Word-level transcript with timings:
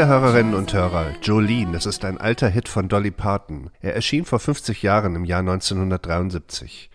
Liebe 0.00 0.12
Hörerinnen 0.12 0.54
und 0.54 0.72
Hörer, 0.72 1.12
Jolene, 1.20 1.72
das 1.72 1.84
ist 1.84 2.06
ein 2.06 2.16
alter 2.16 2.48
Hit 2.48 2.70
von 2.70 2.88
Dolly 2.88 3.10
Parton. 3.10 3.68
Er 3.82 3.94
erschien 3.94 4.24
vor 4.24 4.38
50 4.38 4.82
Jahren 4.82 5.14
im 5.14 5.26
Jahr 5.26 5.40
1973. 5.40 6.88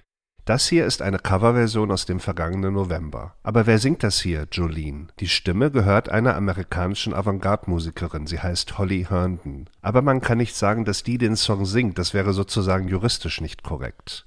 Das 0.43 0.67
hier 0.67 0.87
ist 0.87 1.03
eine 1.03 1.19
Coverversion 1.19 1.91
aus 1.91 2.07
dem 2.07 2.19
vergangenen 2.19 2.73
November. 2.73 3.35
Aber 3.43 3.67
wer 3.67 3.77
singt 3.77 4.01
das 4.01 4.19
hier, 4.21 4.47
Jolene? 4.51 5.09
Die 5.19 5.27
Stimme 5.27 5.69
gehört 5.69 6.09
einer 6.09 6.35
amerikanischen 6.35 7.13
Avantgarde-Musikerin. 7.13 8.25
Sie 8.25 8.39
heißt 8.39 8.79
Holly 8.79 9.05
Herndon. 9.07 9.69
Aber 9.83 10.01
man 10.01 10.19
kann 10.19 10.39
nicht 10.39 10.55
sagen, 10.55 10.83
dass 10.83 11.03
die 11.03 11.19
den 11.19 11.35
Song 11.35 11.67
singt. 11.67 11.99
Das 11.99 12.15
wäre 12.15 12.33
sozusagen 12.33 12.87
juristisch 12.87 13.39
nicht 13.39 13.61
korrekt. 13.61 14.25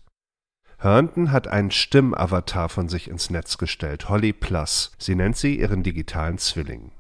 Herndon 0.79 1.33
hat 1.33 1.49
einen 1.49 1.73
Stimmavatar 1.73 2.69
von 2.69 2.89
sich 2.89 3.11
ins 3.11 3.29
Netz 3.29 3.59
gestellt, 3.59 4.09
Holly 4.09 4.33
Plus. 4.33 4.93
Sie 4.99 5.17
nennt 5.17 5.37
sie 5.37 5.59
ihren 5.59 5.83
digitalen 5.83 6.39
Zwilling. 6.39 6.93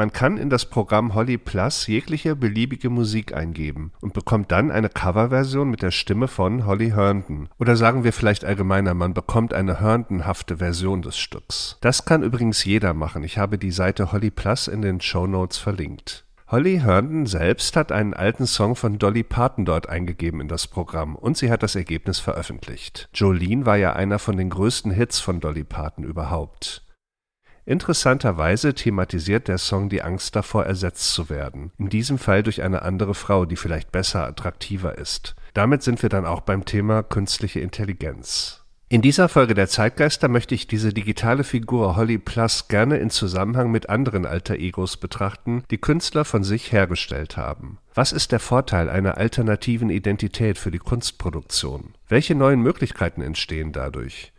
Man 0.00 0.12
kann 0.12 0.38
in 0.38 0.48
das 0.48 0.64
Programm 0.64 1.12
Holly 1.12 1.36
Plus 1.36 1.86
jegliche 1.86 2.34
beliebige 2.34 2.88
Musik 2.88 3.36
eingeben 3.36 3.92
und 4.00 4.14
bekommt 4.14 4.50
dann 4.50 4.70
eine 4.70 4.88
Coverversion 4.88 5.68
mit 5.68 5.82
der 5.82 5.90
Stimme 5.90 6.26
von 6.26 6.64
Holly 6.64 6.92
Herndon. 6.92 7.50
Oder 7.58 7.76
sagen 7.76 8.02
wir 8.02 8.14
vielleicht 8.14 8.46
allgemeiner, 8.46 8.94
man 8.94 9.12
bekommt 9.12 9.52
eine 9.52 9.78
Herndon-hafte 9.78 10.56
Version 10.56 11.02
des 11.02 11.18
Stücks. 11.18 11.76
Das 11.82 12.06
kann 12.06 12.22
übrigens 12.22 12.64
jeder 12.64 12.94
machen. 12.94 13.24
Ich 13.24 13.36
habe 13.36 13.58
die 13.58 13.72
Seite 13.72 14.10
Holly 14.10 14.30
Plus 14.30 14.68
in 14.68 14.80
den 14.80 15.02
Show 15.02 15.26
Notes 15.26 15.58
verlinkt. 15.58 16.24
Holly 16.48 16.78
Herndon 16.78 17.26
selbst 17.26 17.76
hat 17.76 17.92
einen 17.92 18.14
alten 18.14 18.46
Song 18.46 18.76
von 18.76 18.98
Dolly 18.98 19.22
Parton 19.22 19.66
dort 19.66 19.90
eingegeben 19.90 20.40
in 20.40 20.48
das 20.48 20.66
Programm 20.66 21.14
und 21.14 21.36
sie 21.36 21.50
hat 21.50 21.62
das 21.62 21.76
Ergebnis 21.76 22.20
veröffentlicht. 22.20 23.10
Jolene 23.12 23.66
war 23.66 23.76
ja 23.76 23.92
einer 23.92 24.18
von 24.18 24.38
den 24.38 24.48
größten 24.48 24.92
Hits 24.92 25.20
von 25.20 25.40
Dolly 25.40 25.64
Parton 25.64 26.04
überhaupt. 26.04 26.86
Interessanterweise 27.66 28.74
thematisiert 28.74 29.48
der 29.48 29.58
Song 29.58 29.88
die 29.88 30.02
Angst 30.02 30.34
davor, 30.36 30.66
ersetzt 30.66 31.12
zu 31.12 31.28
werden, 31.28 31.72
in 31.78 31.88
diesem 31.88 32.18
Fall 32.18 32.42
durch 32.42 32.62
eine 32.62 32.82
andere 32.82 33.14
Frau, 33.14 33.44
die 33.44 33.56
vielleicht 33.56 33.92
besser, 33.92 34.26
attraktiver 34.26 34.98
ist. 34.98 35.34
Damit 35.54 35.82
sind 35.82 36.02
wir 36.02 36.08
dann 36.08 36.26
auch 36.26 36.40
beim 36.40 36.64
Thema 36.64 37.02
künstliche 37.02 37.60
Intelligenz. 37.60 38.60
In 38.92 39.02
dieser 39.02 39.28
Folge 39.28 39.54
der 39.54 39.68
Zeitgeister 39.68 40.26
möchte 40.26 40.52
ich 40.52 40.66
diese 40.66 40.92
digitale 40.92 41.44
Figur 41.44 41.94
Holly 41.94 42.18
Plus 42.18 42.66
gerne 42.66 42.96
in 42.96 43.08
Zusammenhang 43.08 43.70
mit 43.70 43.88
anderen 43.88 44.26
Alter 44.26 44.56
Egos 44.56 44.96
betrachten, 44.96 45.62
die 45.70 45.78
Künstler 45.78 46.24
von 46.24 46.42
sich 46.42 46.72
hergestellt 46.72 47.36
haben. 47.36 47.78
Was 47.94 48.10
ist 48.10 48.32
der 48.32 48.40
Vorteil 48.40 48.88
einer 48.88 49.16
alternativen 49.16 49.90
Identität 49.90 50.58
für 50.58 50.72
die 50.72 50.80
Kunstproduktion? 50.80 51.94
Welche 52.08 52.34
neuen 52.34 52.62
Möglichkeiten 52.62 53.22
entstehen 53.22 53.70
dadurch? 53.70 54.32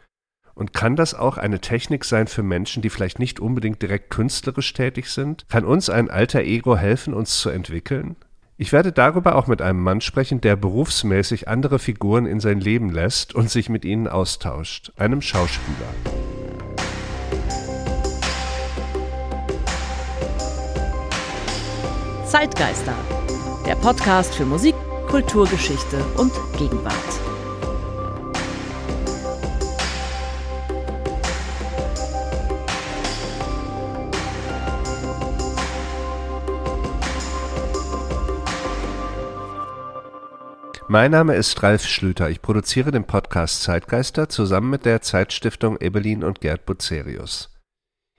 Und 0.53 0.73
kann 0.73 0.95
das 0.95 1.13
auch 1.13 1.37
eine 1.37 1.59
Technik 1.59 2.05
sein 2.05 2.27
für 2.27 2.43
Menschen, 2.43 2.81
die 2.81 2.89
vielleicht 2.89 3.19
nicht 3.19 3.39
unbedingt 3.39 3.81
direkt 3.81 4.09
künstlerisch 4.09 4.73
tätig 4.73 5.07
sind? 5.07 5.45
Kann 5.49 5.65
uns 5.65 5.89
ein 5.89 6.09
alter 6.09 6.41
Ego 6.41 6.75
helfen, 6.75 7.13
uns 7.13 7.39
zu 7.39 7.49
entwickeln? 7.49 8.15
Ich 8.57 8.71
werde 8.71 8.91
darüber 8.91 9.35
auch 9.35 9.47
mit 9.47 9.59
einem 9.59 9.81
Mann 9.81 10.01
sprechen, 10.01 10.39
der 10.39 10.55
berufsmäßig 10.55 11.47
andere 11.47 11.79
Figuren 11.79 12.27
in 12.27 12.39
sein 12.39 12.59
Leben 12.59 12.91
lässt 12.91 13.33
und 13.33 13.49
sich 13.49 13.69
mit 13.69 13.85
ihnen 13.85 14.07
austauscht, 14.07 14.91
einem 14.97 15.21
Schauspieler. 15.21 15.87
Zeitgeister, 22.27 22.93
der 23.65 23.75
Podcast 23.75 24.35
für 24.35 24.45
Musik, 24.45 24.75
Kulturgeschichte 25.07 25.97
und 26.17 26.31
Gegenwart. 26.57 27.30
Mein 40.93 41.11
Name 41.11 41.35
ist 41.35 41.63
Ralf 41.63 41.85
Schlüter. 41.85 42.29
Ich 42.29 42.41
produziere 42.41 42.91
den 42.91 43.05
Podcast 43.05 43.63
Zeitgeister 43.63 44.27
zusammen 44.27 44.69
mit 44.69 44.83
der 44.83 45.01
Zeitstiftung 45.01 45.79
Ebelin 45.79 46.21
und 46.21 46.41
Gerd 46.41 46.65
Bucerius. 46.65 47.49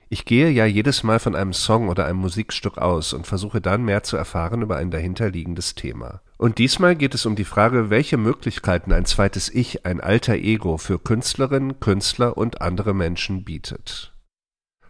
Ich 0.09 0.25
gehe 0.25 0.49
ja 0.49 0.65
jedes 0.65 1.03
Mal 1.03 1.19
von 1.19 1.37
einem 1.37 1.53
Song 1.53 1.91
oder 1.91 2.06
einem 2.06 2.21
Musikstück 2.21 2.78
aus 2.78 3.12
und 3.12 3.27
versuche 3.27 3.60
dann 3.60 3.84
mehr 3.84 4.05
zu 4.05 4.16
erfahren 4.16 4.62
über 4.62 4.78
ein 4.78 4.91
dahinterliegendes 4.91 5.75
Thema. 5.75 6.22
Und 6.38 6.56
diesmal 6.56 6.97
geht 6.97 7.15
es 7.15 7.27
um 7.27 7.37
die 7.37 7.44
Frage, 7.44 7.91
welche 7.91 8.16
Möglichkeiten 8.16 8.94
ein 8.94 9.04
zweites 9.04 9.50
Ich, 9.50 9.84
ein 9.84 10.00
alter 10.00 10.37
Ego 10.37 10.78
für 10.78 10.99
Künstlerinnen, 10.99 11.78
Künstler 11.78 12.39
und 12.39 12.62
andere 12.62 12.94
Menschen 12.94 13.44
bietet. 13.44 14.15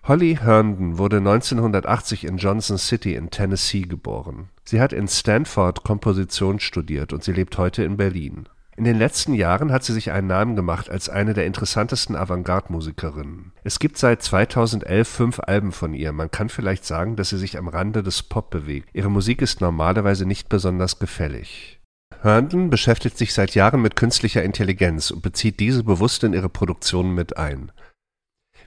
Holly 0.04 0.38
Herndon 0.41 0.99
wurde 0.99 1.16
1980 1.16 2.26
in 2.26 2.37
Johnson 2.37 2.78
City 2.78 3.16
in 3.16 3.31
Tennessee 3.31 3.82
geboren. 3.82 4.50
Sie 4.64 4.80
hat 4.80 4.92
in 4.92 5.08
Stanford 5.08 5.82
Komposition 5.82 6.60
studiert 6.60 7.12
und 7.12 7.24
sie 7.24 7.32
lebt 7.32 7.58
heute 7.58 7.82
in 7.84 7.96
Berlin. 7.96 8.48
In 8.74 8.84
den 8.84 8.96
letzten 8.96 9.34
Jahren 9.34 9.70
hat 9.70 9.84
sie 9.84 9.92
sich 9.92 10.12
einen 10.12 10.28
Namen 10.28 10.56
gemacht 10.56 10.88
als 10.88 11.10
eine 11.10 11.34
der 11.34 11.44
interessantesten 11.44 12.16
Avantgarde-Musikerinnen. 12.16 13.52
Es 13.64 13.78
gibt 13.78 13.98
seit 13.98 14.22
2011 14.22 15.06
fünf 15.06 15.40
Alben 15.40 15.72
von 15.72 15.92
ihr. 15.92 16.12
Man 16.12 16.30
kann 16.30 16.48
vielleicht 16.48 16.86
sagen, 16.86 17.16
dass 17.16 17.28
sie 17.28 17.38
sich 17.38 17.58
am 17.58 17.68
Rande 17.68 18.02
des 18.02 18.22
Pop 18.22 18.48
bewegt. 18.50 18.88
Ihre 18.94 19.10
Musik 19.10 19.42
ist 19.42 19.60
normalerweise 19.60 20.24
nicht 20.24 20.48
besonders 20.48 20.98
gefällig. 20.98 21.80
Herndon 22.22 22.70
beschäftigt 22.70 23.18
sich 23.18 23.34
seit 23.34 23.54
Jahren 23.54 23.82
mit 23.82 23.96
künstlicher 23.96 24.42
Intelligenz 24.42 25.10
und 25.10 25.22
bezieht 25.22 25.60
diese 25.60 25.84
bewusst 25.84 26.24
in 26.24 26.32
ihre 26.32 26.48
Produktionen 26.48 27.14
mit 27.14 27.36
ein. 27.36 27.72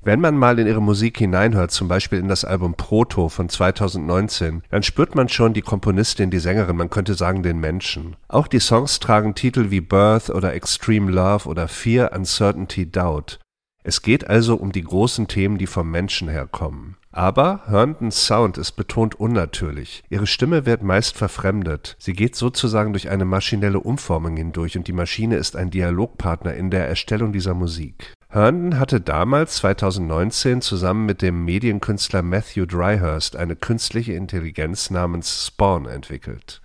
Wenn 0.06 0.22
man 0.22 0.38
mal 0.38 0.60
in 0.60 0.68
ihre 0.68 0.84
Musik 0.84 1.18
hineinhört, 1.18 1.72
zum 1.72 1.88
Beispiel 1.88 2.20
in 2.20 2.28
das 2.28 2.46
Album 2.46 2.76
Proto 2.76 3.28
von 3.28 3.50
2019, 3.50 4.62
dann 4.70 4.84
spürt 4.84 5.16
man 5.16 5.30
schon 5.30 5.56
die 5.56 5.64
Komponistin, 5.64 6.30
die 6.30 6.38
Sängerin, 6.38 6.78
man 6.78 6.92
könnte 6.92 7.16
sagen 7.16 7.42
den 7.42 7.60
Menschen. 7.60 8.16
Auch 8.28 8.48
die 8.48 8.60
Songs 8.60 9.00
tragen 9.00 9.34
Titel 9.34 9.72
wie 9.72 9.82
Birth 9.82 10.30
oder 10.30 10.54
Extreme 10.54 11.12
Love 11.12 11.50
oder 11.50 11.68
Fear, 11.68 12.12
Uncertainty, 12.14 12.92
Doubt. 12.92 13.40
Es 13.84 14.04
geht 14.04 14.28
also 14.28 14.56
um 14.58 14.72
die 14.72 14.84
großen 14.84 15.28
Themen, 15.28 15.58
die 15.58 15.66
vom 15.66 15.90
Menschen 15.90 16.30
herkommen. 16.30 16.98
Aber 17.12 17.62
Herndons 17.66 18.28
Sound 18.28 18.60
ist 18.60 18.74
betont 18.74 19.16
unnatürlich. 19.16 20.04
Ihre 20.10 20.28
Stimme 20.28 20.68
wird 20.68 20.84
meist 20.84 21.18
verfremdet. 21.18 21.96
Sie 21.98 22.14
geht 22.14 22.36
sozusagen 22.36 22.94
durch 22.94 23.10
eine 23.10 23.26
maschinelle 23.26 23.80
Umformung 23.80 24.38
hindurch 24.38 24.78
und 24.78 24.88
die 24.88 24.94
Maschine 24.94 25.38
ist 25.38 25.56
ein 25.56 25.72
Dialogpartner 25.72 26.54
in 26.54 26.70
der 26.70 26.88
Erstellung 26.88 27.32
dieser 27.32 27.56
Musik. 27.56 28.14
Herndon 28.36 28.82
hatte 28.82 29.00
damals 29.00 29.56
2019 29.56 30.62
zusammen 30.62 31.06
mit 31.06 31.22
dem 31.22 31.46
Medienkünstler 31.46 32.22
Matthew 32.22 32.66
Dryhurst 32.66 33.38
eine 33.38 33.56
künstliche 33.56 34.12
Intelligenz 34.12 34.90
namens 34.90 35.48
Spawn 35.48 35.86
entwickelt. 35.86 36.62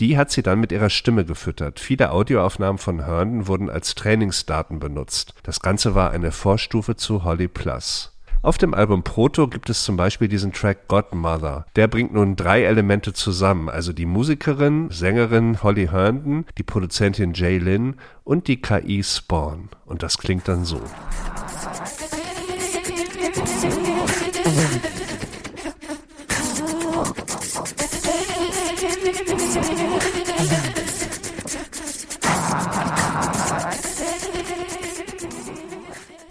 Die 0.00 0.18
hat 0.18 0.30
sie 0.30 0.42
dann 0.42 0.60
mit 0.60 0.72
ihrer 0.72 0.90
Stimme 0.90 1.24
gefüttert. 1.24 1.80
Viele 1.80 2.10
Audioaufnahmen 2.10 2.76
von 2.76 3.06
Herndon 3.06 3.46
wurden 3.46 3.70
als 3.70 3.94
Trainingsdaten 3.94 4.78
benutzt. 4.78 5.32
Das 5.44 5.60
Ganze 5.60 5.94
war 5.94 6.10
eine 6.10 6.30
Vorstufe 6.30 6.94
zu 6.94 7.24
Holly 7.24 7.48
Plus. 7.48 8.14
Auf 8.46 8.58
dem 8.58 8.74
Album 8.74 9.02
Proto 9.02 9.48
gibt 9.48 9.70
es 9.70 9.82
zum 9.82 9.96
Beispiel 9.96 10.28
diesen 10.28 10.52
Track 10.52 10.86
Godmother. 10.86 11.66
Der 11.74 11.88
bringt 11.88 12.14
nun 12.14 12.36
drei 12.36 12.62
Elemente 12.62 13.12
zusammen, 13.12 13.68
also 13.68 13.92
die 13.92 14.06
Musikerin, 14.06 14.88
Sängerin 14.88 15.64
Holly 15.64 15.88
Herndon, 15.88 16.46
die 16.56 16.62
Produzentin 16.62 17.32
Jay 17.34 17.58
Lynn 17.58 17.96
und 18.22 18.46
die 18.46 18.62
KI 18.62 19.02
Spawn. 19.02 19.68
Und 19.84 20.04
das 20.04 20.18
klingt 20.18 20.46
dann 20.46 20.64
so. 20.64 20.80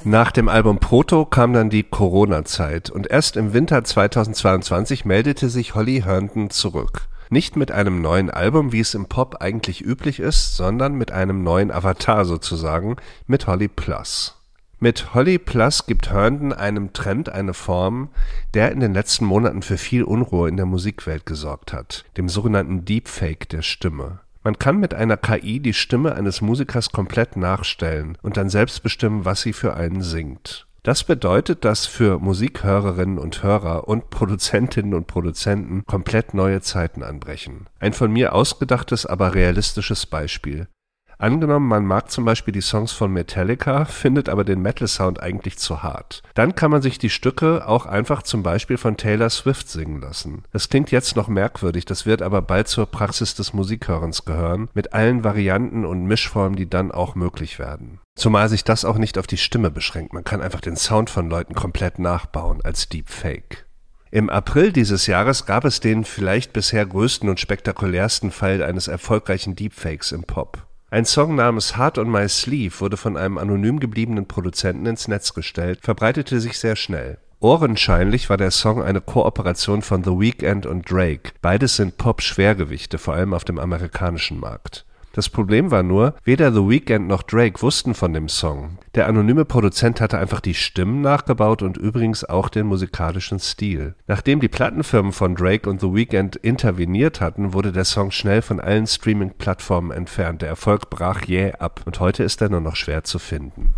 Nach 0.08 0.30
dem 0.30 0.50
Album 0.50 0.78
Proto 0.78 1.26
kam 1.26 1.52
dann 1.54 1.72
die 1.72 1.82
Corona-Zeit 1.82 2.92
und 2.92 3.10
erst 3.10 3.38
im 3.38 3.54
Winter 3.54 3.84
2022 3.84 5.04
meldete 5.04 5.50
sich 5.50 5.74
Holly 5.74 6.04
Herndon 6.06 6.52
zurück. 6.52 7.08
Nicht 7.32 7.56
mit 7.56 7.72
einem 7.72 8.04
neuen 8.04 8.30
Album, 8.30 8.72
wie 8.72 8.82
es 8.82 8.94
im 8.94 9.08
Pop 9.08 9.38
eigentlich 9.42 9.84
üblich 9.84 10.20
ist, 10.20 10.58
sondern 10.58 10.94
mit 10.94 11.12
einem 11.12 11.42
neuen 11.42 11.72
Avatar 11.72 12.24
sozusagen, 12.26 12.98
mit 13.26 13.48
Holly 13.48 13.68
Plus. 13.68 14.40
Mit 14.80 15.16
Holly 15.16 15.40
Plus 15.40 15.88
gibt 15.88 16.12
Herndon 16.12 16.54
einem 16.54 16.94
Trend 16.94 17.30
eine 17.30 17.56
Form, 17.56 18.10
der 18.54 18.72
in 18.72 18.82
den 18.82 18.94
letzten 18.94 19.26
Monaten 19.26 19.64
für 19.64 19.80
viel 19.80 20.04
Unruhe 20.04 20.48
in 20.48 20.58
der 20.58 20.68
Musikwelt 20.68 21.26
gesorgt 21.26 21.74
hat, 21.74 22.06
dem 22.16 22.30
sogenannten 22.30 22.86
Deepfake 22.86 23.50
der 23.50 23.64
Stimme. 23.64 24.20
Man 24.46 24.60
kann 24.60 24.78
mit 24.78 24.94
einer 24.94 25.18
KI 25.18 25.60
die 25.60 25.74
Stimme 25.74 26.14
eines 26.14 26.40
Musikers 26.40 26.92
komplett 26.92 27.36
nachstellen 27.36 28.16
und 28.22 28.38
dann 28.38 28.52
selbst 28.52 28.84
bestimmen, 28.84 29.26
was 29.26 29.42
sie 29.42 29.54
für 29.54 29.74
einen 29.74 30.04
singt. 30.04 30.68
Das 30.84 31.04
bedeutet, 31.04 31.66
dass 31.66 31.88
für 31.88 32.20
Musikhörerinnen 32.20 33.18
und 33.18 33.42
Hörer 33.42 33.88
und 33.88 34.12
Produzentinnen 34.12 34.94
und 34.94 35.08
Produzenten 35.08 35.84
komplett 35.88 36.36
neue 36.36 36.62
Zeiten 36.62 37.02
anbrechen. 37.02 37.66
Ein 37.80 37.94
von 37.94 38.14
mir 38.14 38.36
ausgedachtes, 38.36 39.08
aber 39.08 39.34
realistisches 39.34 40.06
Beispiel. 40.06 40.68
Angenommen, 41.18 41.68
man 41.68 41.86
mag 41.86 42.12
zum 42.12 42.26
Beispiel 42.26 42.52
die 42.52 42.62
Songs 42.62 42.92
von 42.92 43.12
Metallica, 43.12 43.86
findet 43.86 44.30
aber 44.30 44.44
den 44.44 44.62
Metal-Sound 44.62 45.22
eigentlich 45.22 45.58
zu 45.58 45.84
hart. 45.84 46.22
Dann 46.34 46.56
kann 46.56 46.72
man 46.72 46.82
sich 46.82 46.98
die 46.98 47.10
Stücke 47.10 47.68
auch 47.68 47.86
einfach 47.86 48.24
zum 48.24 48.44
Beispiel 48.44 48.78
von 48.78 48.98
Taylor 48.98 49.30
Swift 49.30 49.70
singen 49.70 50.02
lassen. 50.02 50.44
Das 50.52 50.70
klingt 50.70 50.92
jetzt 50.92 51.16
noch 51.16 51.28
merkwürdig, 51.28 51.86
das 51.86 52.06
wird 52.06 52.22
aber 52.22 52.42
bald 52.42 52.68
zur 52.68 52.86
Praxis 52.86 53.36
des 53.36 53.54
Musikhörens 53.54 54.26
gehören, 54.26 54.70
mit 54.74 54.94
allen 54.94 55.24
Varianten 55.24 55.86
und 55.86 56.06
Mischformen, 56.06 56.56
die 56.56 56.70
dann 56.70 56.92
auch 56.92 57.16
möglich 57.16 57.60
werden. 57.60 58.00
Zumal 58.16 58.50
sich 58.50 58.64
das 58.64 58.86
auch 58.86 58.98
nicht 58.98 59.18
auf 59.18 59.28
die 59.28 59.38
Stimme 59.38 59.72
beschränkt, 59.72 60.14
man 60.14 60.24
kann 60.24 60.42
einfach 60.42 60.62
den 60.62 60.76
Sound 60.76 61.10
von 61.10 61.30
Leuten 61.30 61.54
komplett 61.54 62.00
nachbauen 62.00 62.62
als 62.64 62.90
Deepfake. 62.90 63.66
Im 64.12 64.30
April 64.30 64.72
dieses 64.72 65.08
Jahres 65.08 65.46
gab 65.46 65.66
es 65.66 65.82
den 65.82 66.06
vielleicht 66.06 66.54
bisher 66.54 66.86
größten 66.86 67.28
und 67.28 67.40
spektakulärsten 67.40 68.32
Fall 68.32 68.64
eines 68.64 68.88
erfolgreichen 68.88 69.58
Deepfakes 69.58 70.14
im 70.14 70.24
Pop. 70.24 70.65
Ein 70.92 71.06
Song 71.06 71.34
namens 71.36 71.78
Heart 71.78 71.98
on 71.98 72.12
My 72.12 72.30
Sleeve 72.30 72.80
wurde 72.80 72.96
von 72.96 73.18
einem 73.18 73.40
anonym 73.40 73.80
gebliebenen 73.80 74.28
Produzenten 74.28 74.86
ins 74.86 75.08
Netz 75.08 75.34
gestellt, 75.34 75.80
verbreitete 75.82 76.40
sich 76.40 76.60
sehr 76.60 76.76
schnell. 76.76 77.18
Ohrenscheinlich 77.40 78.30
war 78.30 78.38
der 78.38 78.52
Song 78.52 78.84
eine 78.84 79.02
Kooperation 79.02 79.82
von 79.82 80.04
The 80.04 80.12
Weeknd 80.12 80.66
und 80.68 80.90
Drake. 80.90 81.32
Beides 81.42 81.76
sind 81.76 81.98
Pop-Schwergewichte, 81.98 83.00
vor 83.00 83.16
allem 83.16 83.34
auf 83.34 83.44
dem 83.44 83.60
amerikanischen 83.60 84.40
Markt. 84.40 84.86
Das 85.16 85.30
Problem 85.30 85.72
war 85.72 85.82
nur, 85.82 86.14
weder 86.26 86.52
The 86.52 86.68
Weeknd 86.68 87.08
noch 87.08 87.24
Drake 87.24 87.62
wussten 87.62 87.94
von 87.94 88.12
dem 88.12 88.28
Song. 88.28 88.80
Der 88.96 89.08
anonyme 89.08 89.46
Produzent 89.46 90.02
hatte 90.02 90.18
einfach 90.18 90.42
die 90.42 90.54
Stimmen 90.54 91.00
nachgebaut 91.00 91.62
und 91.62 91.78
übrigens 91.78 92.26
auch 92.26 92.50
den 92.50 92.68
musikalischen 92.68 93.40
Stil. 93.40 93.96
Nachdem 94.08 94.42
die 94.42 94.50
Plattenfirmen 94.50 95.14
von 95.14 95.36
Drake 95.36 95.70
und 95.70 95.80
The 95.80 95.94
Weeknd 95.94 96.36
interveniert 96.36 97.22
hatten, 97.22 97.54
wurde 97.54 97.72
der 97.72 97.86
Song 97.86 98.12
schnell 98.12 98.42
von 98.42 98.60
allen 98.60 98.88
Streaming-Plattformen 98.88 99.92
entfernt. 99.92 100.42
Der 100.42 100.50
Erfolg 100.50 100.90
brach 100.90 101.22
jäh 101.24 101.54
ab 101.54 101.84
und 101.86 102.02
heute 102.02 102.24
ist 102.24 102.42
er 102.42 102.50
nur 102.50 102.60
noch 102.60 102.76
schwer 102.76 103.06
zu 103.06 103.18
finden. 103.18 103.74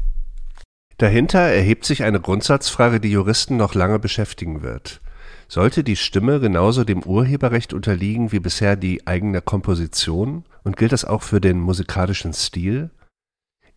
Dahinter 0.98 1.42
erhebt 1.42 1.86
sich 1.86 2.04
eine 2.04 2.19
Grundsatzfrage, 2.19 3.00
die 3.00 3.12
Juristen 3.12 3.57
noch 3.57 3.75
lange 3.75 4.00
beschäftigen 4.00 4.63
wird. 4.63 5.01
Sollte 5.48 5.84
die 5.84 5.96
Stimme 5.96 6.40
genauso 6.40 6.84
dem 6.84 7.04
Urheberrecht 7.04 7.74
unterliegen 7.74 8.32
wie 8.32 8.40
bisher 8.40 8.76
die 8.76 9.08
eigene 9.08 9.42
Komposition? 9.42 10.44
Und 10.64 10.76
gilt 10.76 10.92
das 10.92 11.06
auch 11.06 11.24
für 11.24 11.40
den 11.40 11.60
musikalischen 11.60 12.34
Stil? 12.34 12.90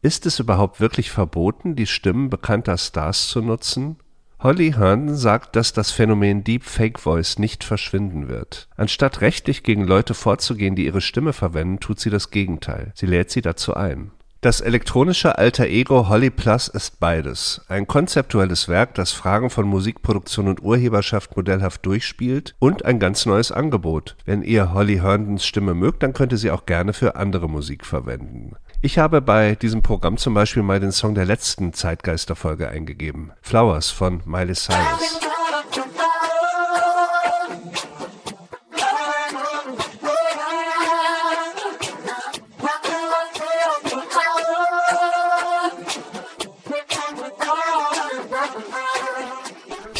Ist 0.02 0.26
es 0.26 0.40
überhaupt 0.40 0.80
wirklich 0.80 1.10
verboten, 1.10 1.76
die 1.76 1.86
Stimmen 1.86 2.30
bekannter 2.30 2.76
Stars 2.76 3.28
zu 3.28 3.40
nutzen? 3.42 3.96
Holly 4.42 4.72
Herndon 4.72 5.16
sagt, 5.16 5.54
dass 5.54 5.74
das 5.74 5.90
Phänomen 5.90 6.42
Deep 6.42 6.64
Fake 6.64 6.98
Voice 6.98 7.38
nicht 7.38 7.62
verschwinden 7.62 8.28
wird. 8.28 8.68
Anstatt 8.76 9.20
rechtlich 9.20 9.62
gegen 9.62 9.84
Leute 9.84 10.14
vorzugehen, 10.14 10.74
die 10.74 10.86
ihre 10.86 11.02
Stimme 11.02 11.34
verwenden, 11.34 11.78
tut 11.78 12.00
sie 12.00 12.08
das 12.08 12.30
Gegenteil. 12.30 12.92
Sie 12.94 13.04
lädt 13.04 13.30
sie 13.30 13.42
dazu 13.42 13.74
ein. 13.74 14.12
Das 14.42 14.62
elektronische 14.62 15.36
Alter 15.36 15.66
Ego 15.66 16.08
Holly 16.08 16.30
Plus 16.30 16.68
ist 16.68 16.98
beides. 16.98 17.60
Ein 17.68 17.86
konzeptuelles 17.86 18.68
Werk, 18.68 18.94
das 18.94 19.12
Fragen 19.12 19.50
von 19.50 19.66
Musikproduktion 19.66 20.48
und 20.48 20.62
Urheberschaft 20.62 21.36
modellhaft 21.36 21.84
durchspielt 21.84 22.54
und 22.58 22.86
ein 22.86 22.98
ganz 22.98 23.26
neues 23.26 23.52
Angebot. 23.52 24.16
Wenn 24.24 24.40
ihr 24.40 24.72
Holly 24.72 25.00
Herndons 25.00 25.44
Stimme 25.44 25.74
mögt, 25.74 26.02
dann 26.02 26.14
könnt 26.14 26.32
ihr 26.32 26.38
sie 26.38 26.50
auch 26.50 26.64
gerne 26.64 26.94
für 26.94 27.16
andere 27.16 27.50
Musik 27.50 27.84
verwenden. 27.84 28.56
Ich 28.80 28.98
habe 28.98 29.20
bei 29.20 29.56
diesem 29.56 29.82
Programm 29.82 30.16
zum 30.16 30.32
Beispiel 30.32 30.62
mal 30.62 30.80
den 30.80 30.92
Song 30.92 31.14
der 31.14 31.26
letzten 31.26 31.74
Zeitgeisterfolge 31.74 32.70
eingegeben. 32.70 33.32
Flowers 33.42 33.90
von 33.90 34.22
Miley 34.24 34.54
Cyrus. 34.54 35.29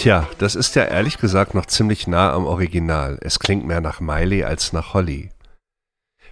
Tja, 0.01 0.27
das 0.39 0.55
ist 0.55 0.77
ja 0.77 0.85
ehrlich 0.85 1.19
gesagt 1.19 1.55
noch 1.55 1.67
ziemlich 1.67 2.07
nah 2.07 2.33
am 2.33 2.47
Original. 2.47 3.19
Es 3.21 3.39
klingt 3.39 3.67
mehr 3.67 3.83
nach 3.83 4.01
Miley 4.01 4.45
als 4.45 4.73
nach 4.73 4.95
Holly. 4.95 5.29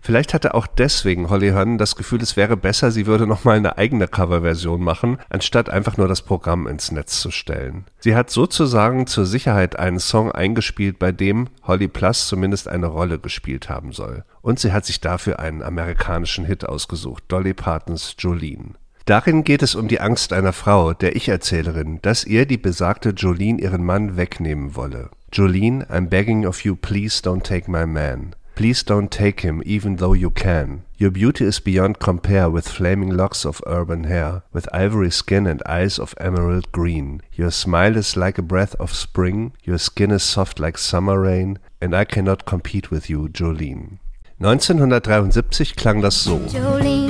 Vielleicht 0.01 0.33
hatte 0.33 0.55
auch 0.55 0.67
deswegen 0.67 1.29
Holly 1.29 1.51
Hunn 1.51 1.77
das 1.77 1.95
Gefühl, 1.95 2.23
es 2.23 2.35
wäre 2.35 2.57
besser, 2.57 2.91
sie 2.91 3.05
würde 3.05 3.27
nochmal 3.27 3.59
eine 3.59 3.77
eigene 3.77 4.09
Coverversion 4.09 4.81
machen, 4.81 5.19
anstatt 5.29 5.69
einfach 5.69 5.99
nur 5.99 6.09
das 6.09 6.23
Programm 6.23 6.67
ins 6.67 6.93
Netz 6.93 7.21
zu 7.21 7.31
stellen. 7.31 7.85
Sie 7.99 8.17
hat 8.17 8.31
sozusagen 8.31 9.07
zur 9.07 9.27
Sicherheit 9.27 9.79
einen 9.79 10.01
Song 10.01 10.33
eingespielt, 10.33 10.99
bei 10.99 11.13
dem 11.13 11.51
Holly 11.65 11.89
Plus 11.89 12.27
zumindest 12.27 12.69
eine 12.69 12.87
Rolle 12.87 13.19
gespielt 13.19 13.69
haben 13.69 13.93
soll. 13.93 14.25
Und 14.41 14.59
sie 14.59 14.73
hat 14.73 14.87
sich 14.87 15.03
dafür 15.03 15.41
einen 15.41 15.63
amerikanischen 15.63 16.47
Hit 16.47 16.67
ausgesucht, 16.67 17.25
Dolly 17.29 17.53
Partons 17.53 18.15
Jolene. 18.19 18.77
Darin 19.09 19.43
geht 19.43 19.63
es 19.63 19.75
um 19.75 19.89
die 19.89 20.03
Angst 20.03 20.35
einer 20.35 20.53
Frau, 20.53 20.93
der 20.93 21.17
Ich-Erzählerin, 21.17 21.99
dass 22.03 22.25
ihr 22.25 22.45
die 22.45 22.59
besagte 22.59 23.15
Jolene 23.17 23.59
ihren 23.59 23.83
Mann 23.83 24.19
wegnehmen 24.19 24.77
wolle. 24.77 25.09
Jolene, 25.33 25.87
I'm 25.87 26.11
begging 26.11 26.45
of 26.45 26.63
you, 26.63 26.77
please 26.77 27.23
don't 27.23 27.43
take 27.43 27.71
my 27.71 27.87
man. 27.87 28.35
Please 28.55 28.85
don't 28.85 29.09
take 29.09 29.41
him, 29.41 29.63
even 29.65 29.97
though 29.97 30.13
you 30.15 30.29
can. 30.29 30.83
Your 30.99 31.11
beauty 31.11 31.45
is 31.45 31.59
beyond 31.59 32.01
compare 32.01 32.53
with 32.53 32.69
flaming 32.69 33.09
locks 33.09 33.47
of 33.47 33.63
urban 33.67 34.05
hair, 34.05 34.43
with 34.53 34.69
ivory 34.75 35.11
skin 35.11 35.47
and 35.47 35.63
eyes 35.65 35.99
of 35.99 36.15
emerald 36.21 36.71
green. 36.71 37.23
Your 37.33 37.51
smile 37.51 37.97
is 37.97 38.15
like 38.15 38.37
a 38.37 38.43
breath 38.43 38.75
of 38.79 38.93
spring, 38.93 39.55
your 39.65 39.79
skin 39.79 40.11
is 40.11 40.23
soft 40.23 40.61
like 40.61 40.77
summer 40.77 41.19
rain, 41.19 41.59
and 41.81 41.97
I 41.97 42.05
cannot 42.05 42.45
compete 42.45 42.91
with 42.91 43.09
you, 43.09 43.31
Jolene. 43.31 44.01
1973 44.37 45.73
klang 45.77 46.03
das 46.03 46.15
so. 46.15 46.39
Jolene. 46.41 47.08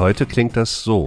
Heute 0.00 0.24
klingt 0.24 0.56
das 0.56 0.82
so. 0.82 1.04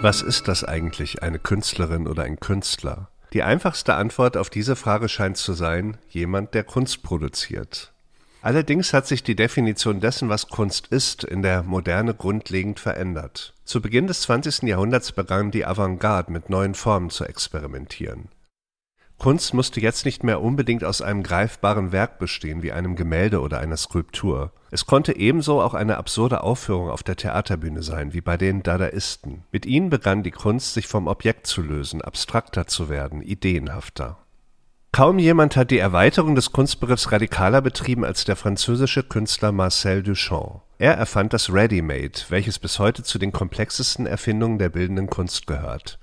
Was 0.00 0.22
ist 0.22 0.46
das 0.46 0.62
eigentlich, 0.62 1.24
eine 1.24 1.40
Künstlerin 1.40 2.06
oder 2.06 2.22
ein 2.22 2.38
Künstler? 2.38 3.08
Die 3.32 3.42
einfachste 3.42 3.94
Antwort 3.94 4.36
auf 4.36 4.48
diese 4.48 4.76
Frage 4.76 5.08
scheint 5.08 5.36
zu 5.36 5.54
sein, 5.54 5.96
jemand, 6.08 6.54
der 6.54 6.62
Kunst 6.62 7.02
produziert. 7.02 7.92
Allerdings 8.40 8.92
hat 8.92 9.08
sich 9.08 9.24
die 9.24 9.34
Definition 9.34 9.98
dessen, 9.98 10.28
was 10.28 10.46
Kunst 10.46 10.86
ist, 10.86 11.24
in 11.24 11.42
der 11.42 11.64
Moderne 11.64 12.14
grundlegend 12.14 12.78
verändert. 12.78 13.54
Zu 13.64 13.82
Beginn 13.82 14.06
des 14.06 14.22
20. 14.22 14.62
Jahrhunderts 14.62 15.10
begann 15.10 15.50
die 15.50 15.66
Avantgarde 15.66 16.30
mit 16.30 16.48
neuen 16.48 16.76
Formen 16.76 17.10
zu 17.10 17.24
experimentieren. 17.24 18.28
Kunst 19.18 19.52
musste 19.52 19.80
jetzt 19.80 20.04
nicht 20.04 20.22
mehr 20.22 20.40
unbedingt 20.40 20.84
aus 20.84 21.02
einem 21.02 21.24
greifbaren 21.24 21.90
Werk 21.90 22.20
bestehen 22.20 22.62
wie 22.62 22.70
einem 22.70 22.94
Gemälde 22.94 23.40
oder 23.40 23.58
einer 23.58 23.76
Skulptur. 23.76 24.52
Es 24.70 24.86
konnte 24.86 25.16
ebenso 25.16 25.60
auch 25.60 25.74
eine 25.74 25.96
absurde 25.96 26.42
Aufführung 26.42 26.88
auf 26.88 27.02
der 27.02 27.16
Theaterbühne 27.16 27.82
sein, 27.82 28.12
wie 28.12 28.20
bei 28.20 28.36
den 28.36 28.62
Dadaisten. 28.62 29.42
Mit 29.50 29.66
ihnen 29.66 29.90
begann 29.90 30.22
die 30.22 30.30
Kunst, 30.30 30.74
sich 30.74 30.86
vom 30.86 31.08
Objekt 31.08 31.48
zu 31.48 31.62
lösen, 31.62 32.00
abstrakter 32.00 32.68
zu 32.68 32.88
werden, 32.88 33.20
ideenhafter. 33.20 34.18
Kaum 34.92 35.18
jemand 35.18 35.56
hat 35.56 35.70
die 35.70 35.78
Erweiterung 35.78 36.34
des 36.34 36.52
Kunstbegriffs 36.52 37.12
radikaler 37.12 37.60
betrieben 37.60 38.04
als 38.04 38.24
der 38.24 38.36
französische 38.36 39.02
Künstler 39.02 39.52
Marcel 39.52 40.02
Duchamp. 40.02 40.62
Er 40.78 40.94
erfand 40.94 41.32
das 41.32 41.52
Ready-Made, 41.52 42.20
welches 42.28 42.58
bis 42.58 42.78
heute 42.78 43.02
zu 43.02 43.18
den 43.18 43.32
komplexesten 43.32 44.06
Erfindungen 44.06 44.58
der 44.58 44.68
bildenden 44.68 45.08
Kunst 45.08 45.46
gehört. 45.46 45.98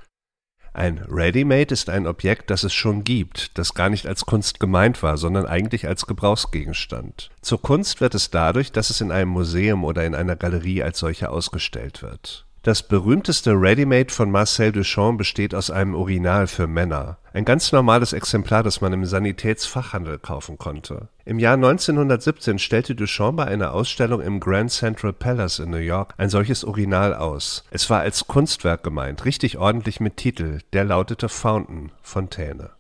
Ein 0.76 0.98
Ready-Made 1.10 1.74
ist 1.74 1.90
ein 1.90 2.06
Objekt, 2.06 2.50
das 2.50 2.66
es 2.66 2.74
schon 2.74 3.06
gibt, 3.06 3.58
das 3.58 3.76
gar 3.76 3.90
nicht 3.90 4.08
als 4.08 4.26
Kunst 4.26 4.60
gemeint 4.60 5.02
war, 5.04 5.16
sondern 5.16 5.46
eigentlich 5.46 5.88
als 5.88 6.06
Gebrauchsgegenstand. 6.06 7.30
Zur 7.42 7.62
Kunst 7.62 8.02
wird 8.02 8.14
es 8.14 8.30
dadurch, 8.30 8.74
dass 8.74 8.90
es 8.90 9.00
in 9.00 9.10
einem 9.10 9.30
Museum 9.30 9.86
oder 9.86 10.04
in 10.04 10.14
einer 10.14 10.36
Galerie 10.36 10.84
als 10.84 11.00
solche 11.00 11.30
ausgestellt 11.30 12.02
wird 12.02 12.46
das 12.66 12.82
berühmteste 12.82 13.52
Ready-Made 13.52 14.12
von 14.12 14.32
Marcel 14.32 14.72
Duchamp 14.72 15.20
besteht 15.20 15.54
aus 15.54 15.70
einem 15.70 15.94
Urinal 15.94 16.48
für 16.48 16.66
Männer. 16.66 17.20
Ein 17.32 17.46
ganz 17.46 17.72
normales 17.72 18.12
Exemplar, 18.12 18.64
das 18.64 18.82
man 18.82 18.92
im 18.92 19.06
Sanitätsfachhandel 19.06 20.18
kaufen 20.18 20.58
konnte. 20.58 21.10
Im 21.26 21.38
Jahr 21.38 21.54
1917 21.54 22.58
stellte 22.58 22.96
Duchamp 22.96 23.38
bei 23.38 23.46
einer 23.46 23.72
Ausstellung 23.72 24.20
im 24.20 24.40
Grand 24.40 24.72
Central 24.72 25.14
Palace 25.14 25.60
in 25.60 25.70
New 25.70 25.78
York 25.78 26.16
ein 26.18 26.30
solches 26.30 26.64
Urinal 26.64 27.14
aus. 27.14 27.66
Es 27.70 27.88
war 27.92 28.00
als 28.00 28.26
Kunstwerk 28.26 28.82
gemeint, 28.82 29.26
richtig 29.26 29.60
ordentlich 29.60 30.00
mit 30.00 30.18
Titel, 30.18 30.62
der 30.74 30.86
lautete 30.86 31.30
Fountain, 31.30 31.92
Fontäne. 32.02 32.72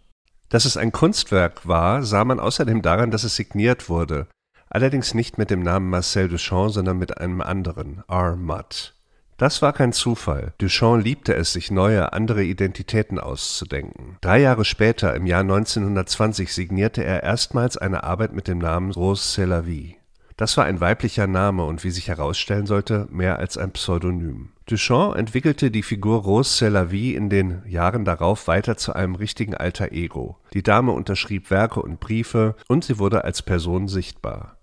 Dass 0.50 0.65
es 0.65 0.77
ein 0.77 0.94
Kunstwerk 0.94 1.68
war, 1.68 2.01
sah 2.01 2.25
man 2.25 2.39
außerdem 2.39 2.82
daran, 2.82 3.12
dass 3.12 3.24
es 3.24 3.36
signiert 3.36 3.88
wurde, 3.88 4.25
allerdings 4.68 5.13
nicht 5.13 5.38
mit 5.38 5.51
dem 5.51 5.62
Namen 5.62 5.92
Marcel 5.92 6.27
Duchamp, 6.27 6.72
sondern 6.72 6.98
mit 6.98 7.20
einem 7.20 7.42
anderen, 7.42 8.04
R. 8.08 8.36
Mudd. 8.36 8.94
Das 9.38 9.62
war 9.62 9.74
kein 9.74 9.92
Zufall. 9.92 10.54
Duchamp 10.60 11.04
liebte 11.04 11.36
es, 11.36 11.51
sich 11.51 11.70
neue, 11.70 12.13
andere 12.13 12.44
Identitäten 12.44 13.20
auszudenken. 13.20 14.18
Drei 14.22 14.39
Jahre 14.39 14.63
später, 14.63 15.13
im 15.13 15.25
Jahr 15.25 15.42
1920, 15.42 16.54
signierte 16.54 17.04
er 17.04 17.24
erstmals 17.24 17.75
eine 17.77 18.06
Arbeit 18.06 18.32
mit 18.32 18.48
dem 18.48 18.60
Namen 18.60 18.92
Rose 18.92 19.24
C'est 19.24 19.46
la 19.46 19.65
vie. 19.65 19.98
Das 20.38 20.56
war 20.58 20.65
ein 20.65 20.82
weiblicher 20.82 21.27
Name 21.27 21.63
und 21.63 21.84
wie 21.84 21.92
sich 21.92 22.10
herausstellen 22.10 22.65
sollte, 22.65 23.08
mehr 23.10 23.39
als 23.39 23.58
ein 23.58 23.72
Pseudonym. 23.72 24.50
Duchamp 24.68 25.15
entwickelte 25.15 25.70
die 25.70 25.84
Figur 25.84 26.24
Rose 26.24 26.65
C'est 26.65 26.70
la 26.70 26.92
vie 26.92 27.13
in 27.13 27.30
den 27.30 27.62
Jahren 27.68 28.06
darauf 28.06 28.48
weiter 28.48 28.77
zu 28.77 28.94
einem 28.94 29.15
richtigen 29.15 29.54
alter 29.54 29.92
Ego. 29.92 30.38
Die 30.54 30.63
Dame 30.63 30.94
unterschrieb 30.94 31.51
Werke 31.51 31.82
und 31.82 32.00
Briefe 32.00 32.56
und 32.68 32.86
sie 32.86 33.00
wurde 33.00 33.25
als 33.25 33.42
Person 33.42 33.88
sichtbar. 33.88 34.54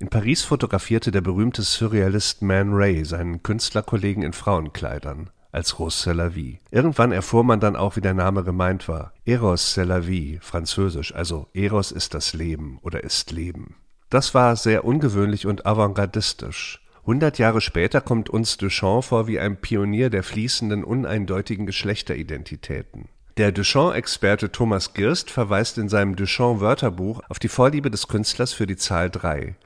In 0.00 0.08
Paris 0.08 0.42
fotografierte 0.42 1.10
der 1.10 1.20
berühmte 1.20 1.62
Surrealist 1.62 2.42
Man 2.42 2.72
Ray 2.72 3.04
seinen 3.04 3.42
Künstlerkollegen 3.42 4.22
in 4.22 4.32
Frauenkleidern 4.32 5.30
als 5.50 5.78
Rose 5.78 6.10
c'est 6.10 6.14
la 6.14 6.34
vie. 6.34 6.60
Irgendwann 6.70 7.12
erfuhr 7.12 7.42
man 7.42 7.60
dann 7.60 7.76
auch, 7.76 7.96
wie 7.96 8.00
der 8.00 8.14
Name 8.14 8.44
gemeint 8.44 8.88
war. 8.88 9.12
Eros 9.24 9.76
c'est 9.76 9.84
la 9.84 10.06
vie, 10.06 10.38
französisch, 10.40 11.14
also 11.14 11.48
Eros 11.54 11.90
ist 11.90 12.14
das 12.14 12.32
Leben 12.34 12.78
oder 12.82 13.02
ist 13.02 13.32
Leben. 13.32 13.76
Das 14.10 14.34
war 14.34 14.56
sehr 14.56 14.84
ungewöhnlich 14.84 15.46
und 15.46 15.66
avantgardistisch. 15.66 16.80
Hundert 17.04 17.38
Jahre 17.38 17.60
später 17.60 18.00
kommt 18.00 18.28
uns 18.28 18.56
Duchamp 18.58 19.04
vor 19.04 19.26
wie 19.26 19.40
ein 19.40 19.60
Pionier 19.60 20.10
der 20.10 20.22
fließenden, 20.22 20.84
uneindeutigen 20.84 21.66
Geschlechteridentitäten. 21.66 23.08
Der 23.38 23.52
Duchamp-Experte 23.52 24.52
Thomas 24.52 24.94
Girst 24.94 25.30
verweist 25.30 25.78
in 25.78 25.88
seinem 25.88 26.16
Duchamp-Wörterbuch 26.16 27.20
auf 27.28 27.38
die 27.38 27.48
Vorliebe 27.48 27.90
des 27.90 28.08
Künstlers 28.08 28.52
für 28.52 28.66
die 28.66 28.76
Zahl 28.76 29.10
drei. 29.10 29.56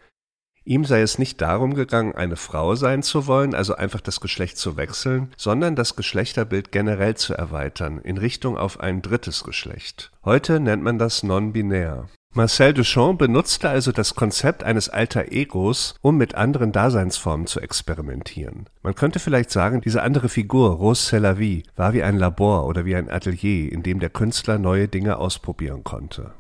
Ihm 0.65 0.85
sei 0.85 1.01
es 1.01 1.19
nicht 1.19 1.41
darum 1.41 1.75
gegangen, 1.75 2.15
eine 2.15 2.37
Frau 2.37 2.75
sein 2.75 3.03
zu 3.03 3.27
wollen, 3.27 3.55
also 3.55 3.75
einfach 3.75 4.01
das 4.01 4.21
Geschlecht 4.21 4.59
zu 4.59 4.77
wechseln, 4.77 5.33
sondern 5.37 5.75
das 5.75 5.97
Geschlechterbild 5.97 6.71
generell 6.71 7.17
zu 7.17 7.35
erweitern, 7.35 7.99
in 7.99 8.17
Richtung 8.17 8.57
auf 8.57 8.81
ein 8.81 9.03
drittes 9.03 9.43
Geschlecht. 9.45 10.13
Heute 10.25 10.61
nennt 10.61 10.83
man 10.83 10.99
das 10.99 11.23
non-binär. 11.23 12.09
Marcel 12.35 12.73
Duchamp 12.73 13.19
benutzte 13.19 13.69
also 13.69 13.93
das 13.93 14.15
Konzept 14.15 14.65
eines 14.65 14.89
alter 14.89 15.33
Egos, 15.33 15.97
um 16.01 16.17
mit 16.17 16.35
anderen 16.35 16.73
Daseinsformen 16.73 17.47
zu 17.47 17.61
experimentieren. 17.61 18.71
Man 18.83 18.95
könnte 18.95 19.19
vielleicht 19.19 19.51
sagen, 19.51 19.83
diese 19.83 20.03
andere 20.03 20.31
Figur, 20.31 20.71
Rose 20.71 21.15
C'est 21.15 21.65
war 21.77 21.93
wie 21.93 22.03
ein 22.03 22.17
Labor 22.17 22.67
oder 22.67 22.87
wie 22.87 22.97
ein 22.97 23.11
Atelier, 23.11 23.71
in 23.71 23.83
dem 23.83 24.01
der 24.01 24.09
Künstler 24.09 24.59
neue 24.59 24.89
Dinge 24.89 25.19
ausprobieren 25.19 25.85
konnte. 25.85 26.33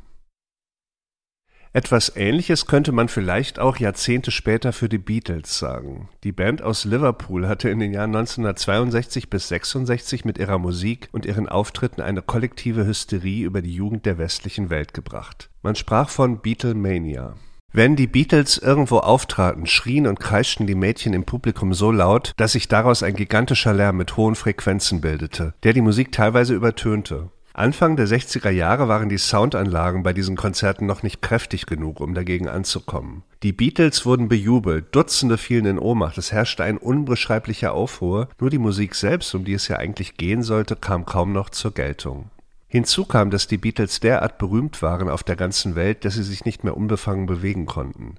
Etwas 1.74 2.14
Ähnliches 2.16 2.66
könnte 2.66 2.92
man 2.92 3.08
vielleicht 3.08 3.58
auch 3.58 3.78
Jahrzehnte 3.78 4.30
später 4.30 4.74
für 4.74 4.90
die 4.90 4.98
Beatles 4.98 5.58
sagen. 5.58 6.10
Die 6.22 6.32
Band 6.32 6.60
aus 6.60 6.84
Liverpool 6.84 7.48
hatte 7.48 7.70
in 7.70 7.78
den 7.78 7.94
Jahren 7.94 8.14
1962 8.14 9.30
bis 9.30 9.48
66 9.48 10.26
mit 10.26 10.36
ihrer 10.36 10.58
Musik 10.58 11.08
und 11.12 11.24
ihren 11.24 11.48
Auftritten 11.48 12.02
eine 12.02 12.20
kollektive 12.20 12.86
Hysterie 12.86 13.44
über 13.46 13.62
die 13.62 13.72
Jugend 13.72 14.04
der 14.04 14.18
westlichen 14.18 14.68
Welt 14.68 14.92
gebracht. 14.92 15.48
Man 15.62 15.74
sprach 15.74 16.10
von 16.10 16.42
Beatlemania. 16.42 17.36
Wenn 17.72 17.96
die 17.96 18.06
Beatles 18.06 18.58
irgendwo 18.58 18.98
auftraten, 18.98 19.64
schrien 19.64 20.06
und 20.06 20.20
kreischten 20.20 20.66
die 20.66 20.74
Mädchen 20.74 21.14
im 21.14 21.24
Publikum 21.24 21.72
so 21.72 21.90
laut, 21.90 22.34
dass 22.36 22.52
sich 22.52 22.68
daraus 22.68 23.02
ein 23.02 23.16
gigantischer 23.16 23.72
Lärm 23.72 23.96
mit 23.96 24.18
hohen 24.18 24.34
Frequenzen 24.34 25.00
bildete, 25.00 25.54
der 25.62 25.72
die 25.72 25.80
Musik 25.80 26.12
teilweise 26.12 26.52
übertönte. 26.52 27.30
Anfang 27.54 27.96
der 27.96 28.08
60er 28.08 28.48
Jahre 28.48 28.88
waren 28.88 29.10
die 29.10 29.18
Soundanlagen 29.18 30.02
bei 30.02 30.14
diesen 30.14 30.36
Konzerten 30.36 30.86
noch 30.86 31.02
nicht 31.02 31.20
kräftig 31.20 31.66
genug, 31.66 32.00
um 32.00 32.14
dagegen 32.14 32.48
anzukommen. 32.48 33.24
Die 33.42 33.52
Beatles 33.52 34.06
wurden 34.06 34.28
bejubelt, 34.28 34.86
Dutzende 34.94 35.36
fielen 35.36 35.66
in 35.66 35.78
Ohnmacht, 35.78 36.16
es 36.16 36.32
herrschte 36.32 36.64
ein 36.64 36.78
unbeschreiblicher 36.78 37.74
Aufruhr, 37.74 38.28
nur 38.40 38.48
die 38.48 38.58
Musik 38.58 38.94
selbst, 38.94 39.34
um 39.34 39.44
die 39.44 39.52
es 39.52 39.68
ja 39.68 39.76
eigentlich 39.76 40.16
gehen 40.16 40.42
sollte, 40.42 40.76
kam 40.76 41.04
kaum 41.04 41.32
noch 41.32 41.50
zur 41.50 41.74
Geltung. 41.74 42.30
Hinzu 42.68 43.04
kam, 43.04 43.30
dass 43.30 43.48
die 43.48 43.58
Beatles 43.58 44.00
derart 44.00 44.38
berühmt 44.38 44.80
waren 44.80 45.10
auf 45.10 45.22
der 45.22 45.36
ganzen 45.36 45.74
Welt, 45.74 46.06
dass 46.06 46.14
sie 46.14 46.22
sich 46.22 46.46
nicht 46.46 46.64
mehr 46.64 46.74
unbefangen 46.74 47.26
bewegen 47.26 47.66
konnten. 47.66 48.14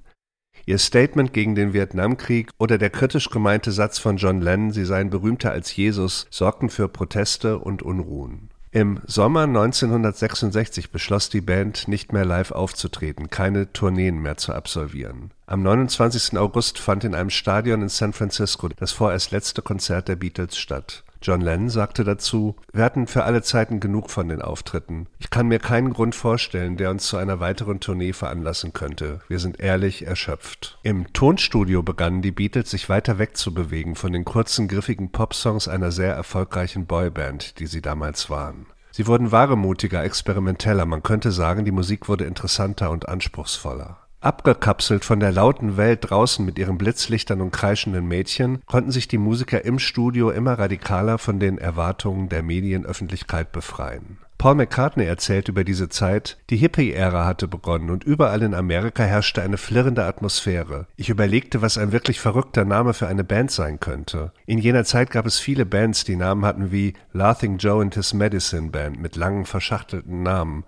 Ihr 0.68 0.78
Statement 0.78 1.34
gegen 1.34 1.56
den 1.56 1.74
Vietnamkrieg 1.74 2.52
oder 2.60 2.78
der 2.78 2.92
kritisch 2.92 3.32
gemeinte 3.32 3.72
Satz 3.72 3.98
von 3.98 4.18
John 4.18 4.42
Lennon, 4.42 4.72
sie 4.72 4.86
seien 4.86 5.10
berühmter 5.10 5.52
als 5.52 5.76
Jesus, 5.76 6.28
sorgten 6.30 6.70
für 6.70 6.88
Proteste 6.88 7.58
und 7.58 7.82
Unruhen. 7.82 8.53
Im 8.76 9.02
Sommer 9.06 9.44
1966 9.44 10.90
beschloss 10.90 11.30
die 11.30 11.42
Band, 11.42 11.88
nicht 11.88 12.12
mehr 12.12 12.26
live 12.26 12.50
aufzutreten, 12.50 13.30
keine 13.30 13.72
Tourneen 13.72 14.20
mehr 14.20 14.36
zu 14.38 14.52
absolvieren. 14.52 15.30
Am 15.46 15.62
29. 15.62 16.40
August 16.40 16.80
fand 16.80 17.04
in 17.04 17.14
einem 17.14 17.30
Stadion 17.30 17.84
in 17.84 17.90
San 17.90 18.14
Francisco 18.14 18.68
das 18.70 18.92
vorerst 18.92 19.30
letzte 19.30 19.62
Konzert 19.62 20.08
der 20.08 20.16
Beatles 20.16 20.58
statt 20.58 21.04
John 21.24 21.40
Lennon 21.40 21.70
sagte 21.70 22.04
dazu, 22.04 22.58
wir 22.74 22.84
hatten 22.84 23.08
für 23.08 23.24
alle 23.24 23.42
Zeiten 23.42 23.80
genug 23.80 24.10
von 24.10 24.28
den 24.28 24.42
Auftritten. 24.42 25.08
Ich 25.20 25.30
kann 25.30 25.48
mir 25.48 25.60
keinen 25.60 25.94
Grund 25.94 26.16
vorstellen, 26.16 26.76
der 26.76 26.92
uns 26.92 27.08
zu 27.08 27.16
einer 27.16 27.40
weiteren 27.40 27.80
Tournee 27.80 28.12
veranlassen 28.12 28.74
könnte. 28.74 29.22
Wir 29.30 29.40
sind 29.40 29.62
ehrlich 29.62 30.06
erschöpft. 30.06 30.78
Im 30.84 31.14
Tonstudio 31.14 31.82
begannen 31.82 32.22
die 32.22 32.32
Beatles 32.32 32.70
sich 32.72 32.90
weiter 32.90 33.20
wegzubewegen 33.20 33.96
von 33.96 34.12
den 34.12 34.26
kurzen, 34.26 34.68
griffigen 34.68 35.12
Popsongs 35.12 35.70
einer 35.70 35.92
sehr 35.92 36.14
erfolgreichen 36.14 36.88
Boyband, 36.88 37.58
die 37.60 37.68
sie 37.68 37.82
damals 37.82 38.30
waren. 38.30 38.66
Sie 38.92 39.08
wurden 39.08 39.32
wahremutiger, 39.32 40.04
experimenteller, 40.04 40.86
man 40.86 41.02
könnte 41.02 41.32
sagen, 41.32 41.64
die 41.64 41.72
Musik 41.72 42.10
wurde 42.10 42.26
interessanter 42.26 42.92
und 42.92 43.08
anspruchsvoller. 43.08 44.03
Abgekapselt 44.24 45.04
von 45.04 45.20
der 45.20 45.34
lauten 45.34 45.76
Welt 45.76 46.10
draußen 46.10 46.46
mit 46.46 46.58
ihren 46.58 46.78
Blitzlichtern 46.78 47.42
und 47.42 47.52
kreischenden 47.52 48.08
Mädchen, 48.08 48.62
konnten 48.66 48.92
sich 48.92 49.10
die 49.10 49.18
Musiker 49.18 49.66
im 49.66 49.80
Studio 49.80 50.32
immer 50.32 50.54
radikaler 50.54 51.18
von 51.18 51.40
den 51.42 51.58
Erwartungen 51.58 52.30
der 52.30 52.42
Medienöffentlichkeit 52.42 53.52
befreien. 53.52 54.20
Paul 54.38 54.56
McCartney 54.56 55.06
erzählt 55.06 55.48
über 55.50 55.64
diese 55.64 55.90
Zeit, 55.90 56.38
die 56.50 56.58
Hippie-Ära 56.58 57.26
hatte 57.26 57.48
begonnen 57.48 57.90
und 57.90 58.04
überall 58.04 58.42
in 58.42 58.54
Amerika 58.54 59.04
herrschte 59.04 59.42
eine 59.42 59.58
flirrende 59.58 60.06
Atmosphäre. 60.06 60.88
Ich 60.98 61.10
überlegte, 61.10 61.62
was 61.62 61.78
ein 61.78 61.92
wirklich 61.92 62.20
verrückter 62.20 62.66
Name 62.66 62.94
für 62.94 63.08
eine 63.08 63.24
Band 63.24 63.52
sein 63.52 63.80
könnte. 63.80 64.32
In 64.46 64.58
jener 64.58 64.86
Zeit 64.86 65.12
gab 65.12 65.26
es 65.26 65.40
viele 65.40 65.66
Bands, 65.66 66.04
die 66.06 66.16
Namen 66.16 66.46
hatten 66.46 66.72
wie 66.72 66.94
Laughing 67.12 67.58
Joe 67.58 67.82
and 67.82 67.96
His 67.96 68.14
Medicine 68.14 68.70
Band 68.70 69.02
mit 69.02 69.16
langen 69.16 69.46
verschachtelten 69.46 70.24
Namen. 70.24 70.66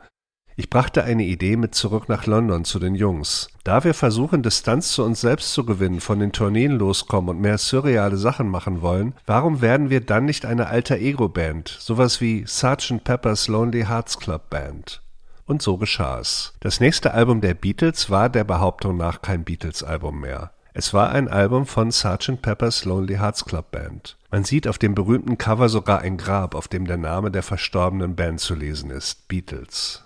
Ich 0.58 0.70
brachte 0.70 1.04
eine 1.04 1.24
Idee 1.24 1.58
mit 1.58 1.76
zurück 1.76 2.08
nach 2.08 2.28
London 2.28 2.64
zu 2.64 2.80
den 2.80 2.96
Jungs. 2.96 3.50
Da 3.66 3.84
wir 3.84 3.94
versuchen, 3.94 4.42
Distanz 4.42 4.94
zu 4.94 5.04
uns 5.04 5.20
selbst 5.20 5.52
zu 5.52 5.66
gewinnen, 5.66 6.00
von 6.00 6.20
den 6.20 6.32
Tourneen 6.32 6.72
loskommen 6.72 7.30
und 7.30 7.42
mehr 7.42 7.58
surreale 7.58 8.16
Sachen 8.16 8.48
machen 8.48 8.82
wollen, 8.82 9.16
warum 9.26 9.60
werden 9.60 9.90
wir 9.90 10.00
dann 10.00 10.24
nicht 10.24 10.46
eine 10.46 10.68
alter 10.68 10.98
Ego-Band, 10.98 11.68
sowas 11.68 12.22
wie 12.22 12.46
Sgt. 12.48 13.04
Pepper's 13.04 13.50
Lonely 13.50 13.84
Hearts 13.84 14.18
Club 14.18 14.50
Band? 14.50 15.02
Und 15.46 15.62
so 15.62 15.76
geschah 15.76 16.20
es. 16.20 16.54
Das 16.62 16.80
nächste 16.80 17.14
Album 17.14 17.42
der 17.42 17.54
Beatles 17.54 18.10
war 18.10 18.30
der 18.30 18.46
Behauptung 18.46 18.96
nach 18.96 19.22
kein 19.22 19.44
Beatles-Album 19.44 20.22
mehr. 20.22 20.52
Es 20.74 20.94
war 20.94 21.10
ein 21.10 21.28
Album 21.28 21.66
von 21.66 21.92
Sgt. 21.92 22.42
Pepper's 22.42 22.86
Lonely 22.86 23.16
Hearts 23.16 23.44
Club 23.44 23.72
Band. 23.72 24.16
Man 24.32 24.46
sieht 24.46 24.70
auf 24.70 24.78
dem 24.78 24.96
berühmten 24.96 25.38
Cover 25.38 25.68
sogar 25.68 26.00
ein 26.00 26.16
Grab, 26.16 26.56
auf 26.56 26.70
dem 26.70 26.88
der 26.88 26.98
Name 26.98 27.30
der 27.30 27.44
verstorbenen 27.44 28.16
Band 28.16 28.40
zu 28.40 28.56
lesen 28.56 28.90
ist, 28.90 29.28
Beatles. 29.28 30.05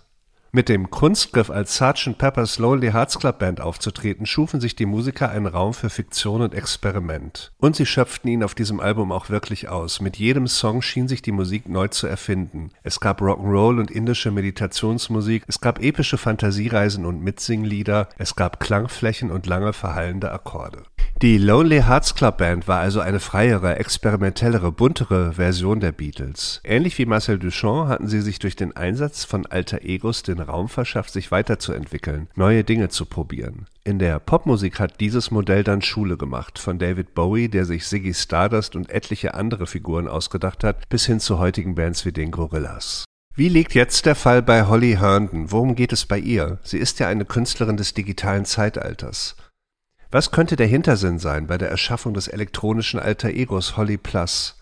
Mit 0.52 0.68
dem 0.68 0.90
Kunstgriff 0.90 1.52
als 1.52 1.76
Sgt. 1.78 2.18
Pepper's 2.18 2.58
Lonely 2.58 2.92
Hearts 2.92 3.20
Club 3.20 3.38
Band 3.38 3.62
aufzutreten, 3.62 4.26
schufen 4.26 4.60
sich 4.60 4.76
die 4.76 4.88
Musiker 4.88 5.30
einen 5.30 5.46
Raum 5.46 5.76
für 5.76 5.92
Fiktion 5.92 6.42
und 6.42 6.56
Experiment. 6.56 7.52
Und 7.60 7.76
sie 7.76 7.86
schöpften 7.86 8.32
ihn 8.32 8.44
auf 8.44 8.56
diesem 8.56 8.80
Album 8.80 9.12
auch 9.12 9.30
wirklich 9.30 9.70
aus. 9.70 10.02
Mit 10.02 10.18
jedem 10.18 10.48
Song 10.48 10.82
schien 10.82 11.08
sich 11.08 11.22
die 11.22 11.32
Musik 11.32 11.70
neu 11.70 11.90
zu 11.90 12.08
erfinden. 12.08 12.72
Es 12.82 13.00
gab 13.00 13.22
Rock'n'Roll 13.22 13.80
und 13.80 13.92
indische 13.92 14.32
Meditationsmusik, 14.32 15.44
es 15.48 15.62
gab 15.62 15.84
epische 15.84 16.18
Fantasiereisen 16.18 17.06
und 17.06 17.22
Mitsinglieder, 17.22 18.10
es 18.18 18.36
gab 18.36 18.60
Klangflächen 18.60 19.30
und 19.30 19.46
lange 19.46 19.72
verhallende 19.72 20.32
Akkorde. 20.32 20.82
Die 21.22 21.38
Lonely 21.38 21.82
Hearts 21.82 22.16
Club 22.16 22.38
Band 22.38 22.70
war 22.70 22.80
also 22.80 23.02
eine 23.02 23.20
freiere, 23.20 23.76
experimentellere, 23.76 24.72
buntere 24.72 25.34
Version 25.34 25.82
der 25.82 25.92
Beatles. 25.92 26.62
Ähnlich 26.64 26.98
wie 26.98 27.06
Marcel 27.06 27.38
Duchamp 27.38 27.90
hatten 27.90 28.08
sie 28.08 28.22
sich 28.22 28.40
durch 28.40 28.56
den 28.56 28.74
Einsatz 28.78 29.26
von 29.26 29.46
alter 29.46 29.82
Egos 29.82 30.24
den 30.24 30.40
Raum 30.40 30.70
verschafft, 30.70 31.12
sich 31.12 31.30
weiterzuentwickeln, 31.30 32.30
neue 32.36 32.64
Dinge 32.64 32.88
zu 32.88 33.06
probieren. 33.06 33.66
In 33.84 34.00
der 34.00 34.18
Popmusik 34.20 34.80
hat 34.80 35.02
dieses 35.02 35.30
Modell 35.30 35.66
dann 35.66 35.82
Schule 35.82 36.16
gemacht, 36.16 36.58
von 36.58 36.80
David 36.80 37.14
Bowie, 37.16 37.50
der 37.50 37.66
sich 37.66 37.84
Ziggy 37.84 38.14
Stardust 38.14 38.78
und 38.78 38.90
etliche 38.90 39.34
andere 39.34 39.68
Figuren 39.68 40.08
ausgedacht 40.08 40.64
hat, 40.64 40.88
bis 40.88 41.06
hin 41.06 41.20
zu 41.20 41.38
heutigen 41.38 41.76
Bands 41.76 42.06
wie 42.06 42.14
den 42.14 42.32
Gorillas. 42.32 43.04
Wie 43.36 43.50
liegt 43.50 43.76
jetzt 43.76 44.06
der 44.06 44.16
Fall 44.16 44.42
bei 44.42 44.68
Holly 44.68 44.96
Herndon? 44.98 45.52
Worum 45.52 45.76
geht 45.76 45.92
es 45.92 46.06
bei 46.06 46.18
ihr? 46.18 46.60
Sie 46.64 46.78
ist 46.78 47.00
ja 47.00 47.10
eine 47.10 47.26
Künstlerin 47.26 47.76
des 47.76 47.94
digitalen 47.94 48.46
Zeitalters. 48.46 49.36
Was 50.12 50.32
könnte 50.32 50.56
der 50.56 50.66
Hintersinn 50.66 51.20
sein 51.20 51.46
bei 51.46 51.60
der 51.60 51.70
Erschaffung 51.70 52.16
des 52.16 52.28
elektronischen 52.28 53.00
Alter 53.00 53.30
Egos 53.30 53.78
Holly 53.78 53.98
Plus? 53.98 54.56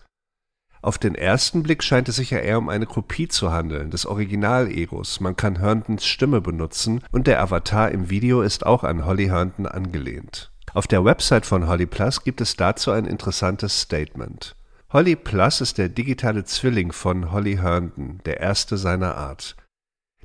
Auf 0.82 0.98
den 0.98 1.14
ersten 1.14 1.62
Blick 1.62 1.82
scheint 1.82 2.06
es 2.10 2.16
sich 2.16 2.30
ja 2.30 2.38
eher 2.38 2.58
um 2.58 2.68
eine 2.68 2.84
Kopie 2.84 3.28
zu 3.28 3.50
handeln, 3.50 3.90
des 3.90 4.04
Original-Egos. 4.04 5.20
Man 5.20 5.36
kann 5.36 5.58
Herndons 5.58 6.04
Stimme 6.04 6.42
benutzen 6.42 7.02
und 7.12 7.26
der 7.26 7.40
Avatar 7.40 7.90
im 7.90 8.10
Video 8.10 8.42
ist 8.42 8.66
auch 8.66 8.84
an 8.84 9.06
Holly 9.06 9.28
Herndon 9.28 9.66
angelehnt. 9.66 10.52
Auf 10.74 10.86
der 10.86 11.02
Website 11.02 11.46
von 11.46 11.66
Holly 11.66 11.86
Plus 11.86 12.22
gibt 12.22 12.42
es 12.42 12.56
dazu 12.56 12.90
ein 12.90 13.06
interessantes 13.06 13.80
Statement. 13.80 14.54
Holly 14.92 15.16
Plus 15.16 15.62
ist 15.62 15.78
der 15.78 15.88
digitale 15.88 16.44
Zwilling 16.44 16.92
von 16.92 17.32
Holly 17.32 17.56
Herndon, 17.56 18.20
der 18.26 18.40
erste 18.40 18.76
seiner 18.76 19.16
Art. 19.16 19.56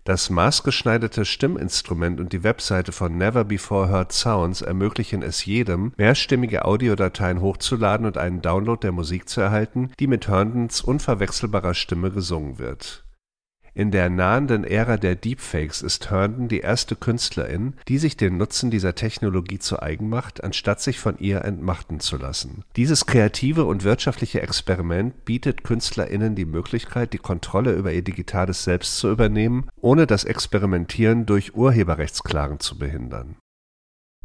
Das 0.05 0.29
maßgeschneiderte 0.29 1.23
Stimminstrument 1.23 2.19
und 2.19 2.33
die 2.33 2.43
Webseite 2.43 2.91
von 2.91 3.17
Never 3.17 3.45
Before 3.45 3.87
Heard 3.87 4.11
Sounds 4.11 4.61
ermöglichen 4.61 5.21
es 5.21 5.45
jedem, 5.45 5.93
mehrstimmige 5.95 6.65
Audiodateien 6.65 7.39
hochzuladen 7.39 8.05
und 8.05 8.17
einen 8.17 8.41
Download 8.41 8.81
der 8.81 8.91
Musik 8.91 9.29
zu 9.29 9.39
erhalten, 9.39 9.91
die 9.99 10.07
mit 10.07 10.27
Herndons 10.27 10.81
unverwechselbarer 10.81 11.73
Stimme 11.73 12.11
gesungen 12.11 12.59
wird 12.59 13.02
in 13.75 13.89
der 13.89 14.09
nahenden 14.09 14.63
Ära 14.63 14.97
der 14.97 15.15
Deepfakes 15.15 15.81
ist 15.81 16.11
Herndon 16.11 16.47
die 16.47 16.59
erste 16.59 16.95
Künstlerin, 16.95 17.73
die 17.87 17.97
sich 17.97 18.15
den 18.15 18.37
Nutzen 18.37 18.69
dieser 18.69 18.93
Technologie 18.93 19.57
zu 19.57 19.81
eigen 19.81 20.09
macht, 20.09 20.43
anstatt 20.43 20.79
sich 20.79 20.99
von 20.99 21.17
ihr 21.17 21.43
entmachten 21.43 21.99
zu 21.99 22.17
lassen. 22.17 22.63
Dieses 22.75 23.07
kreative 23.07 23.65
und 23.65 23.83
wirtschaftliche 23.83 24.41
Experiment 24.43 25.25
bietet 25.25 25.63
KünstlerInnen 25.63 26.35
die 26.35 26.45
Möglichkeit, 26.45 27.13
die 27.13 27.17
Kontrolle 27.17 27.73
über 27.73 27.91
ihr 27.91 28.03
digitales 28.03 28.63
Selbst 28.63 28.97
zu 28.97 29.09
übernehmen, 29.09 29.67
ohne 29.81 30.05
das 30.05 30.23
Experimentieren 30.23 31.25
durch 31.25 31.55
Urheberrechtsklagen 31.55 32.59
zu 32.59 32.77
behindern. 32.77 33.37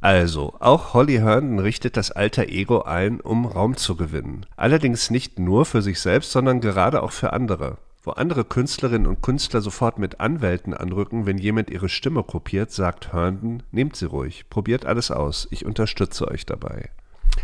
Also, 0.00 0.54
auch 0.60 0.94
Holly 0.94 1.16
Herndon 1.16 1.58
richtet 1.58 1.96
das 1.96 2.12
Alter 2.12 2.48
Ego 2.48 2.82
ein, 2.82 3.20
um 3.20 3.46
Raum 3.46 3.76
zu 3.76 3.96
gewinnen. 3.96 4.46
Allerdings 4.56 5.10
nicht 5.10 5.38
nur 5.38 5.64
für 5.64 5.82
sich 5.82 6.00
selbst, 6.00 6.30
sondern 6.30 6.60
gerade 6.60 7.02
auch 7.02 7.12
für 7.12 7.32
andere. 7.32 7.78
Wo 8.08 8.12
andere 8.12 8.46
Künstlerinnen 8.46 9.06
und 9.06 9.20
Künstler 9.20 9.60
sofort 9.60 9.98
mit 9.98 10.18
Anwälten 10.18 10.72
anrücken, 10.72 11.26
wenn 11.26 11.36
jemand 11.36 11.68
ihre 11.68 11.90
Stimme 11.90 12.22
kopiert, 12.22 12.70
sagt 12.70 13.12
Herndon: 13.12 13.62
Nehmt 13.70 13.96
sie 13.96 14.06
ruhig, 14.06 14.46
probiert 14.48 14.86
alles 14.86 15.10
aus, 15.10 15.46
ich 15.50 15.66
unterstütze 15.66 16.26
euch 16.26 16.46
dabei. 16.46 16.88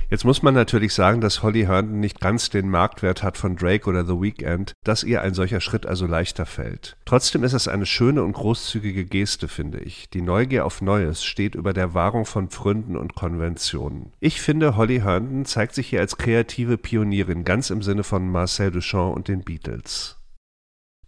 Jetzt 0.09 0.25
muss 0.25 0.43
man 0.43 0.55
natürlich 0.55 0.95
sagen, 0.95 1.21
dass 1.21 1.43
Holly 1.43 1.65
Herndon 1.65 2.01
nicht 2.01 2.19
ganz 2.19 2.49
den 2.49 2.71
Marktwert 2.71 3.23
hat 3.23 3.37
von 3.37 3.57
Drake 3.57 3.87
oder 3.87 4.07
The 4.07 4.19
Weeknd, 4.19 4.73
dass 4.85 5.05
ihr 5.05 5.21
ein 5.21 5.35
solcher 5.35 5.61
Schritt 5.61 5.85
also 5.85 6.07
leichter 6.07 6.47
fällt. 6.47 6.97
Trotzdem 7.05 7.45
ist 7.45 7.53
es 7.53 7.69
eine 7.69 7.85
schöne 7.85 8.23
und 8.23 8.33
großzügige 8.33 9.05
Geste, 9.05 9.49
finde 9.49 9.81
ich. 9.81 10.09
Die 10.09 10.23
Neugier 10.23 10.65
auf 10.65 10.81
Neues 10.81 11.25
steht 11.25 11.57
über 11.57 11.75
der 11.75 11.93
Wahrung 11.93 12.25
von 12.25 12.49
Pfründen 12.49 12.97
und 12.97 13.15
Konventionen. 13.15 14.15
Ich 14.19 14.41
finde, 14.41 14.77
Holly 14.79 15.01
Herndon 15.01 15.45
zeigt 15.45 15.75
sich 15.75 15.89
hier 15.89 16.01
als 16.01 16.17
kreative 16.17 16.79
Pionierin, 16.79 17.45
ganz 17.45 17.69
im 17.69 17.83
Sinne 17.83 18.03
von 18.03 18.33
Marcel 18.33 18.71
Duchamp 18.71 19.15
und 19.15 19.29
den 19.29 19.43
Beatles. 19.43 20.17